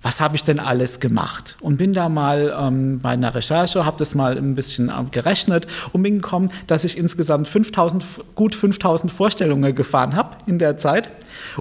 Was 0.03 0.19
habe 0.19 0.35
ich 0.35 0.43
denn 0.43 0.59
alles 0.59 0.99
gemacht? 0.99 1.57
Und 1.59 1.77
bin 1.77 1.93
da 1.93 2.09
mal 2.09 2.55
ähm, 2.59 2.99
bei 2.99 3.09
einer 3.09 3.35
Recherche, 3.35 3.85
habe 3.85 3.97
das 3.99 4.15
mal 4.15 4.35
ein 4.35 4.55
bisschen 4.55 4.89
äh, 4.89 4.93
gerechnet 5.11 5.67
und 5.91 6.01
bin 6.01 6.21
gekommen, 6.21 6.49
dass 6.65 6.83
ich 6.83 6.97
insgesamt 6.97 7.47
5000, 7.47 8.03
gut 8.33 8.55
5000 8.55 9.11
Vorstellungen 9.11 9.75
gefahren 9.75 10.15
habe 10.15 10.37
in 10.47 10.57
der 10.57 10.77
Zeit, 10.77 11.11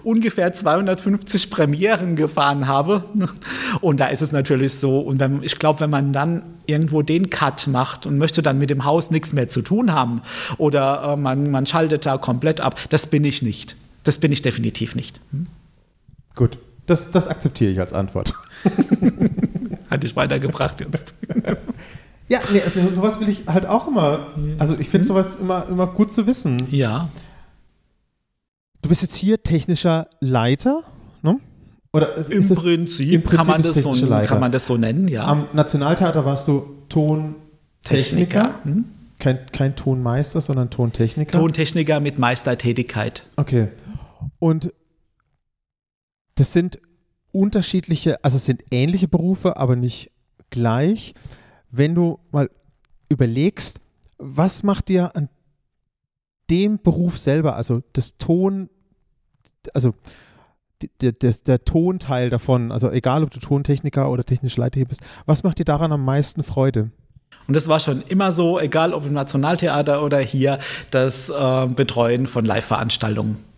ungefähr 0.04 0.54
250 0.54 1.50
Premieren 1.50 2.16
gefahren 2.16 2.66
habe. 2.66 3.04
Und 3.82 4.00
da 4.00 4.06
ist 4.06 4.22
es 4.22 4.32
natürlich 4.32 4.74
so, 4.74 5.00
und 5.00 5.20
wenn, 5.20 5.42
ich 5.42 5.58
glaube, 5.58 5.80
wenn 5.80 5.90
man 5.90 6.12
dann 6.12 6.42
irgendwo 6.66 7.02
den 7.02 7.30
Cut 7.30 7.66
macht 7.66 8.04
und 8.06 8.18
möchte 8.18 8.42
dann 8.42 8.58
mit 8.58 8.70
dem 8.70 8.84
Haus 8.84 9.10
nichts 9.10 9.32
mehr 9.32 9.48
zu 9.48 9.62
tun 9.62 9.92
haben 9.92 10.22
oder 10.58 11.12
äh, 11.12 11.16
man, 11.16 11.50
man 11.50 11.66
schaltet 11.66 12.06
da 12.06 12.18
komplett 12.18 12.60
ab. 12.60 12.78
Das 12.90 13.06
bin 13.06 13.24
ich 13.24 13.42
nicht. 13.42 13.76
Das 14.04 14.18
bin 14.18 14.32
ich 14.32 14.42
definitiv 14.42 14.94
nicht. 14.94 15.20
Hm? 15.32 15.46
Gut, 16.34 16.58
das, 16.90 17.10
das 17.12 17.28
akzeptiere 17.28 17.70
ich 17.70 17.78
als 17.78 17.92
Antwort. 17.92 18.34
Hat 19.90 20.02
dich 20.02 20.16
weitergebracht 20.16 20.80
jetzt. 20.80 21.14
ja, 22.28 22.40
nee, 22.52 22.60
also 22.60 22.90
sowas 22.90 23.20
will 23.20 23.28
ich 23.28 23.46
halt 23.46 23.66
auch 23.66 23.86
immer. 23.86 24.26
Also 24.58 24.76
ich 24.76 24.88
finde 24.88 25.04
hm? 25.04 25.08
sowas 25.08 25.36
immer, 25.40 25.68
immer 25.68 25.86
gut 25.86 26.12
zu 26.12 26.26
wissen. 26.26 26.66
Ja. 26.70 27.08
Du 28.82 28.88
bist 28.88 29.02
jetzt 29.02 29.14
hier 29.14 29.42
technischer 29.42 30.08
Leiter, 30.20 30.82
ne? 31.22 31.38
Oder 31.92 32.16
Im, 32.30 32.46
Prinzip, 32.48 33.12
Im 33.12 33.22
Prinzip 33.22 33.30
kann, 33.30 33.46
man 33.46 33.62
das 33.62 33.74
so, 33.76 33.92
kann 33.92 34.40
man 34.40 34.52
das 34.52 34.66
so 34.66 34.76
nennen, 34.76 35.06
ja. 35.06 35.24
Am 35.24 35.46
Nationaltheater 35.52 36.24
warst 36.24 36.48
du 36.48 36.76
Tontechniker. 36.88 38.54
Hm? 38.64 38.84
Kein, 39.18 39.38
kein 39.52 39.76
Tonmeister, 39.76 40.40
sondern 40.40 40.70
Tontechniker. 40.70 41.38
Tontechniker 41.38 42.00
mit 42.00 42.18
Meistertätigkeit. 42.18 43.24
Okay. 43.36 43.68
Und 44.38 44.72
das 46.40 46.54
sind 46.54 46.80
unterschiedliche, 47.32 48.24
also 48.24 48.38
es 48.38 48.46
sind 48.46 48.62
ähnliche 48.70 49.08
Berufe, 49.08 49.58
aber 49.58 49.76
nicht 49.76 50.10
gleich. 50.48 51.12
Wenn 51.70 51.94
du 51.94 52.18
mal 52.32 52.48
überlegst, 53.10 53.78
was 54.16 54.62
macht 54.62 54.88
dir 54.88 55.14
an 55.14 55.28
dem 56.48 56.80
Beruf 56.82 57.18
selber, 57.18 57.56
also 57.56 57.82
das 57.92 58.16
Ton, 58.16 58.70
also 59.74 59.92
der, 61.02 61.12
der, 61.12 61.34
der 61.34 61.62
Tonteil 61.62 62.30
davon, 62.30 62.72
also 62.72 62.90
egal 62.90 63.22
ob 63.22 63.30
du 63.30 63.38
Tontechniker 63.38 64.10
oder 64.10 64.24
technische 64.24 64.62
Leiter 64.62 64.82
bist, 64.86 65.02
was 65.26 65.42
macht 65.42 65.58
dir 65.58 65.66
daran 65.66 65.92
am 65.92 66.06
meisten 66.06 66.42
Freude? 66.42 66.90
Und 67.48 67.54
das 67.54 67.68
war 67.68 67.80
schon 67.80 68.00
immer 68.02 68.32
so, 68.32 68.58
egal 68.58 68.94
ob 68.94 69.04
im 69.04 69.12
Nationaltheater 69.12 70.02
oder 70.02 70.18
hier, 70.20 70.58
das 70.90 71.28
äh, 71.28 71.66
Betreuen 71.66 72.26
von 72.26 72.46
Live-Veranstaltungen. 72.46 73.49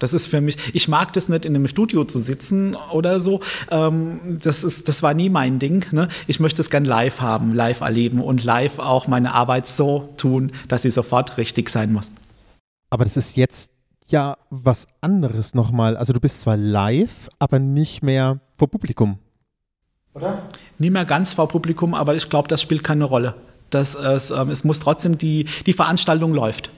Das 0.00 0.14
ist 0.14 0.26
für 0.26 0.40
mich, 0.40 0.56
ich 0.74 0.88
mag 0.88 1.12
das 1.12 1.28
nicht, 1.28 1.44
in 1.44 1.54
einem 1.54 1.68
Studio 1.68 2.04
zu 2.04 2.18
sitzen 2.18 2.76
oder 2.90 3.20
so. 3.20 3.40
Ähm, 3.70 4.38
das, 4.42 4.64
ist, 4.64 4.88
das 4.88 5.02
war 5.02 5.14
nie 5.14 5.30
mein 5.30 5.60
Ding. 5.60 5.84
Ne? 5.92 6.08
Ich 6.26 6.40
möchte 6.40 6.60
es 6.62 6.70
gern 6.70 6.84
live 6.84 7.20
haben, 7.20 7.54
live 7.54 7.82
erleben 7.82 8.20
und 8.20 8.42
live 8.42 8.78
auch 8.78 9.06
meine 9.06 9.34
Arbeit 9.34 9.68
so 9.68 10.08
tun, 10.16 10.52
dass 10.68 10.82
sie 10.82 10.90
sofort 10.90 11.36
richtig 11.36 11.68
sein 11.68 11.92
muss. 11.92 12.10
Aber 12.88 13.04
das 13.04 13.16
ist 13.16 13.36
jetzt 13.36 13.70
ja 14.08 14.38
was 14.48 14.88
anderes 15.02 15.54
nochmal. 15.54 15.96
Also 15.96 16.12
du 16.12 16.18
bist 16.18 16.40
zwar 16.40 16.56
live, 16.56 17.28
aber 17.38 17.58
nicht 17.58 18.02
mehr 18.02 18.40
vor 18.56 18.68
Publikum. 18.68 19.18
Oder? 20.14 20.42
Nie 20.78 20.90
mehr 20.90 21.04
ganz 21.04 21.34
vor 21.34 21.46
Publikum, 21.46 21.94
aber 21.94 22.14
ich 22.14 22.28
glaube, 22.28 22.48
das 22.48 22.62
spielt 22.62 22.82
keine 22.82 23.04
Rolle. 23.04 23.34
Das, 23.68 23.94
es, 23.94 24.30
ähm, 24.30 24.48
es 24.48 24.64
muss 24.64 24.80
trotzdem 24.80 25.18
die, 25.18 25.44
die 25.66 25.74
Veranstaltung 25.74 26.32
läuft. 26.32 26.70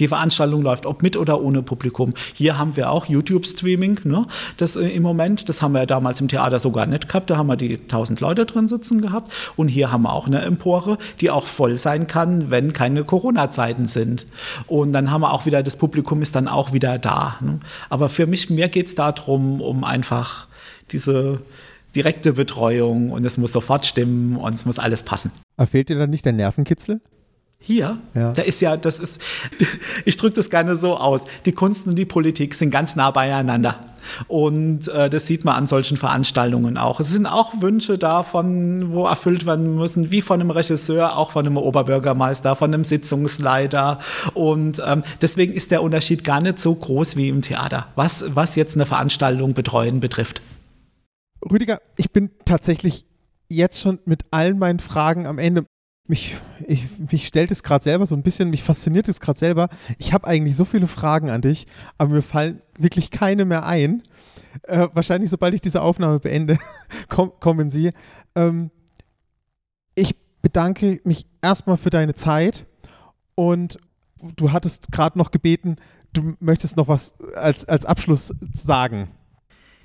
Die 0.00 0.08
Veranstaltung 0.08 0.62
läuft, 0.62 0.86
ob 0.86 1.02
mit 1.02 1.16
oder 1.16 1.40
ohne 1.40 1.62
Publikum. 1.62 2.14
Hier 2.34 2.58
haben 2.58 2.76
wir 2.76 2.90
auch 2.90 3.06
YouTube-Streaming, 3.06 4.00
ne? 4.04 4.26
das 4.56 4.76
äh, 4.76 4.88
im 4.88 5.02
Moment, 5.02 5.48
das 5.48 5.62
haben 5.62 5.72
wir 5.72 5.80
ja 5.80 5.86
damals 5.86 6.20
im 6.20 6.28
Theater 6.28 6.58
sogar 6.58 6.86
nicht 6.86 7.06
gehabt, 7.06 7.30
da 7.30 7.36
haben 7.36 7.46
wir 7.46 7.56
die 7.56 7.74
1000 7.74 8.20
Leute 8.20 8.46
drin 8.46 8.66
sitzen 8.66 9.00
gehabt 9.00 9.30
und 9.56 9.68
hier 9.68 9.92
haben 9.92 10.02
wir 10.02 10.12
auch 10.12 10.26
eine 10.26 10.40
Empore, 10.40 10.98
die 11.20 11.30
auch 11.30 11.46
voll 11.46 11.78
sein 11.78 12.06
kann, 12.06 12.50
wenn 12.50 12.72
keine 12.72 13.04
Corona-Zeiten 13.04 13.86
sind. 13.86 14.26
Und 14.66 14.92
dann 14.92 15.10
haben 15.10 15.20
wir 15.20 15.32
auch 15.32 15.46
wieder, 15.46 15.62
das 15.62 15.76
Publikum 15.76 16.22
ist 16.22 16.34
dann 16.34 16.48
auch 16.48 16.72
wieder 16.72 16.98
da. 16.98 17.36
Ne? 17.40 17.60
Aber 17.90 18.08
für 18.08 18.26
mich, 18.26 18.50
mir 18.50 18.68
geht 18.68 18.86
es 18.86 18.94
darum, 18.94 19.60
um 19.60 19.84
einfach 19.84 20.46
diese 20.90 21.40
direkte 21.94 22.32
Betreuung 22.32 23.10
und 23.10 23.24
es 23.24 23.36
muss 23.36 23.52
sofort 23.52 23.84
stimmen 23.84 24.36
und 24.36 24.54
es 24.54 24.64
muss 24.64 24.78
alles 24.78 25.02
passen. 25.02 25.30
Fehlt 25.66 25.88
dir 25.88 25.98
dann 25.98 26.10
nicht 26.10 26.24
der 26.24 26.32
Nervenkitzel? 26.32 27.00
Hier, 27.62 27.98
ja. 28.14 28.32
da 28.32 28.40
ist 28.40 28.62
ja, 28.62 28.78
das 28.78 28.98
ist, 28.98 29.20
ich 30.06 30.16
drücke 30.16 30.34
das 30.34 30.48
gerne 30.48 30.76
so 30.76 30.96
aus. 30.96 31.22
Die 31.44 31.52
Kunst 31.52 31.86
und 31.86 31.94
die 31.94 32.06
Politik 32.06 32.54
sind 32.54 32.70
ganz 32.70 32.96
nah 32.96 33.10
beieinander. 33.10 33.78
Und 34.28 34.88
äh, 34.88 35.10
das 35.10 35.26
sieht 35.26 35.44
man 35.44 35.56
an 35.56 35.66
solchen 35.66 35.98
Veranstaltungen 35.98 36.78
auch. 36.78 37.00
Es 37.00 37.10
sind 37.10 37.26
auch 37.26 37.60
Wünsche 37.60 37.98
davon, 37.98 38.92
wo 38.92 39.04
erfüllt 39.04 39.44
werden 39.44 39.76
müssen, 39.76 40.10
wie 40.10 40.22
von 40.22 40.40
einem 40.40 40.50
Regisseur, 40.50 41.18
auch 41.18 41.32
von 41.32 41.44
einem 41.44 41.58
Oberbürgermeister, 41.58 42.56
von 42.56 42.72
einem 42.72 42.84
Sitzungsleiter. 42.84 43.98
Und 44.32 44.82
ähm, 44.86 45.02
deswegen 45.20 45.52
ist 45.52 45.70
der 45.70 45.82
Unterschied 45.82 46.24
gar 46.24 46.40
nicht 46.40 46.60
so 46.60 46.74
groß 46.74 47.16
wie 47.16 47.28
im 47.28 47.42
Theater, 47.42 47.88
was, 47.94 48.24
was 48.34 48.56
jetzt 48.56 48.74
eine 48.74 48.86
Veranstaltung 48.86 49.52
betreuen 49.52 50.00
betrifft. 50.00 50.40
Rüdiger, 51.50 51.80
ich 51.96 52.10
bin 52.10 52.30
tatsächlich 52.46 53.04
jetzt 53.48 53.80
schon 53.80 53.98
mit 54.06 54.22
allen 54.30 54.58
meinen 54.58 54.78
Fragen 54.78 55.26
am 55.26 55.38
Ende 55.38 55.66
mich, 56.10 56.36
ich, 56.66 56.86
mich 56.98 57.26
stellt 57.26 57.50
es 57.50 57.62
gerade 57.62 57.82
selber 57.82 58.04
so 58.04 58.14
ein 58.14 58.22
bisschen, 58.22 58.50
mich 58.50 58.62
fasziniert 58.62 59.08
es 59.08 59.20
gerade 59.20 59.38
selber. 59.38 59.68
Ich 59.96 60.12
habe 60.12 60.26
eigentlich 60.26 60.56
so 60.56 60.66
viele 60.66 60.86
Fragen 60.86 61.30
an 61.30 61.40
dich, 61.40 61.66
aber 61.96 62.10
mir 62.10 62.22
fallen 62.22 62.60
wirklich 62.76 63.10
keine 63.10 63.46
mehr 63.46 63.64
ein. 63.64 64.02
Äh, 64.64 64.88
wahrscheinlich, 64.92 65.30
sobald 65.30 65.54
ich 65.54 65.60
diese 65.60 65.80
Aufnahme 65.80 66.18
beende, 66.18 66.58
komm, 67.08 67.32
kommen 67.40 67.70
sie. 67.70 67.92
Ähm, 68.34 68.70
ich 69.94 70.16
bedanke 70.42 71.00
mich 71.04 71.26
erstmal 71.40 71.76
für 71.76 71.90
deine 71.90 72.14
Zeit 72.14 72.66
und 73.36 73.78
du 74.36 74.52
hattest 74.52 74.90
gerade 74.90 75.16
noch 75.16 75.30
gebeten, 75.30 75.76
du 76.12 76.34
möchtest 76.40 76.76
noch 76.76 76.88
was 76.88 77.14
als, 77.34 77.64
als 77.64 77.86
Abschluss 77.86 78.34
sagen. 78.52 79.08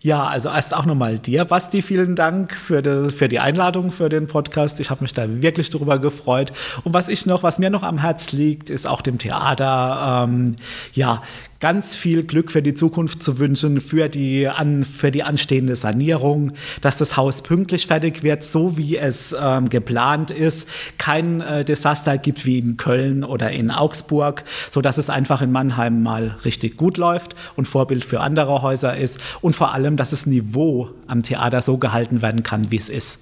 Ja, 0.06 0.28
also 0.28 0.50
erst 0.50 0.72
auch 0.76 0.86
nochmal 0.86 1.18
dir, 1.18 1.46
Basti, 1.46 1.82
vielen 1.82 2.16
Dank 2.16 2.54
für 2.54 2.84
die, 2.84 3.10
für 3.10 3.28
die 3.28 3.40
Einladung 3.40 3.90
für 3.90 4.08
den 4.08 4.28
Podcast. 4.28 4.80
Ich 4.80 4.92
habe 4.92 5.02
mich 5.02 5.14
da 5.14 5.24
wirklich 5.42 5.72
drüber 5.72 5.98
gefreut. 5.98 6.54
Und 6.84 6.94
was 6.94 7.08
ich 7.08 7.26
noch, 7.26 7.42
was 7.42 7.58
mir 7.58 7.72
noch 7.72 7.82
am 7.82 7.98
Herz 7.98 8.32
liegt, 8.32 8.70
ist 8.70 8.86
auch 8.86 9.02
dem 9.02 9.18
Theater, 9.18 10.26
ähm, 10.28 10.58
ja, 10.94 11.24
ganz 11.66 11.96
viel 11.96 12.22
Glück 12.22 12.52
für 12.52 12.62
die 12.62 12.76
Zukunft 12.76 13.24
zu 13.24 13.40
wünschen, 13.40 13.82
für 13.82 14.08
die, 14.08 14.48
an, 14.48 14.84
für 14.84 15.10
die 15.10 15.24
anstehende 15.24 15.76
Sanierung, 15.76 16.52
dass 16.82 16.96
das 16.96 17.18
Haus 17.18 17.42
pünktlich 17.42 17.88
fertig 17.88 18.22
wird, 18.22 18.44
so 18.44 18.78
wie 18.78 18.98
es 18.98 19.36
ähm, 19.42 19.70
geplant 19.70 20.30
ist, 20.30 20.68
kein 21.00 21.42
äh, 21.42 21.66
Desaster 21.66 22.20
gibt 22.20 22.46
wie 22.46 22.60
in 22.60 22.78
Köln 22.78 23.24
oder 23.24 23.50
in 23.50 23.72
Augsburg, 23.72 24.44
sodass 24.70 25.00
es 25.00 25.10
einfach 25.10 25.42
in 25.42 25.52
Mannheim 25.52 26.04
mal 26.04 26.36
richtig 26.46 26.78
gut 26.78 26.98
läuft 26.98 27.34
und 27.56 27.68
Vorbild 27.68 28.06
für 28.06 28.20
andere 28.20 28.62
Häuser 28.62 28.96
ist 28.96 29.20
und 29.42 29.56
vor 29.56 29.74
allem, 29.74 29.98
dass 29.98 30.12
das 30.12 30.28
Niveau 30.28 30.92
am 31.08 31.24
Theater 31.24 31.64
so 31.64 31.80
gehalten 31.80 32.22
werden 32.22 32.44
kann, 32.44 32.70
wie 32.70 32.78
es 32.78 32.90
ist. 32.90 33.18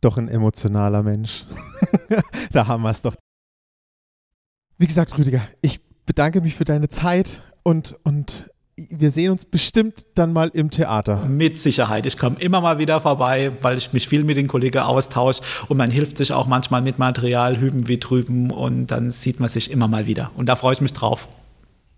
Doch 0.00 0.16
ein 0.16 0.28
emotionaler 0.28 1.02
Mensch. 1.02 1.44
da 2.52 2.66
haben 2.66 2.84
wir 2.84 2.90
es 2.90 3.02
doch. 3.02 3.16
Wie 4.78 4.86
gesagt, 4.86 5.18
Rüdiger, 5.18 5.46
ich 5.60 5.82
bedanke 6.06 6.40
mich 6.40 6.54
für 6.54 6.64
deine 6.64 6.88
Zeit 6.88 7.42
und, 7.62 7.96
und 8.02 8.46
wir 8.76 9.10
sehen 9.10 9.30
uns 9.30 9.44
bestimmt 9.44 10.06
dann 10.14 10.32
mal 10.32 10.50
im 10.54 10.70
Theater. 10.70 11.24
Mit 11.26 11.58
Sicherheit. 11.58 12.06
Ich 12.06 12.16
komme 12.16 12.36
immer 12.40 12.60
mal 12.60 12.78
wieder 12.78 13.00
vorbei, 13.00 13.52
weil 13.60 13.76
ich 13.76 13.92
mich 13.92 14.08
viel 14.08 14.24
mit 14.24 14.36
den 14.36 14.48
Kollegen 14.48 14.78
austausche 14.78 15.42
und 15.68 15.76
man 15.76 15.90
hilft 15.90 16.18
sich 16.18 16.32
auch 16.32 16.46
manchmal 16.46 16.80
mit 16.82 16.98
Material, 16.98 17.58
hüben 17.60 17.88
wie 17.88 17.98
drüben 17.98 18.50
und 18.50 18.86
dann 18.86 19.10
sieht 19.10 19.40
man 19.40 19.48
sich 19.48 19.70
immer 19.70 19.88
mal 19.88 20.06
wieder. 20.06 20.30
Und 20.36 20.46
da 20.46 20.56
freue 20.56 20.72
ich 20.72 20.80
mich 20.80 20.92
drauf. 20.92 21.28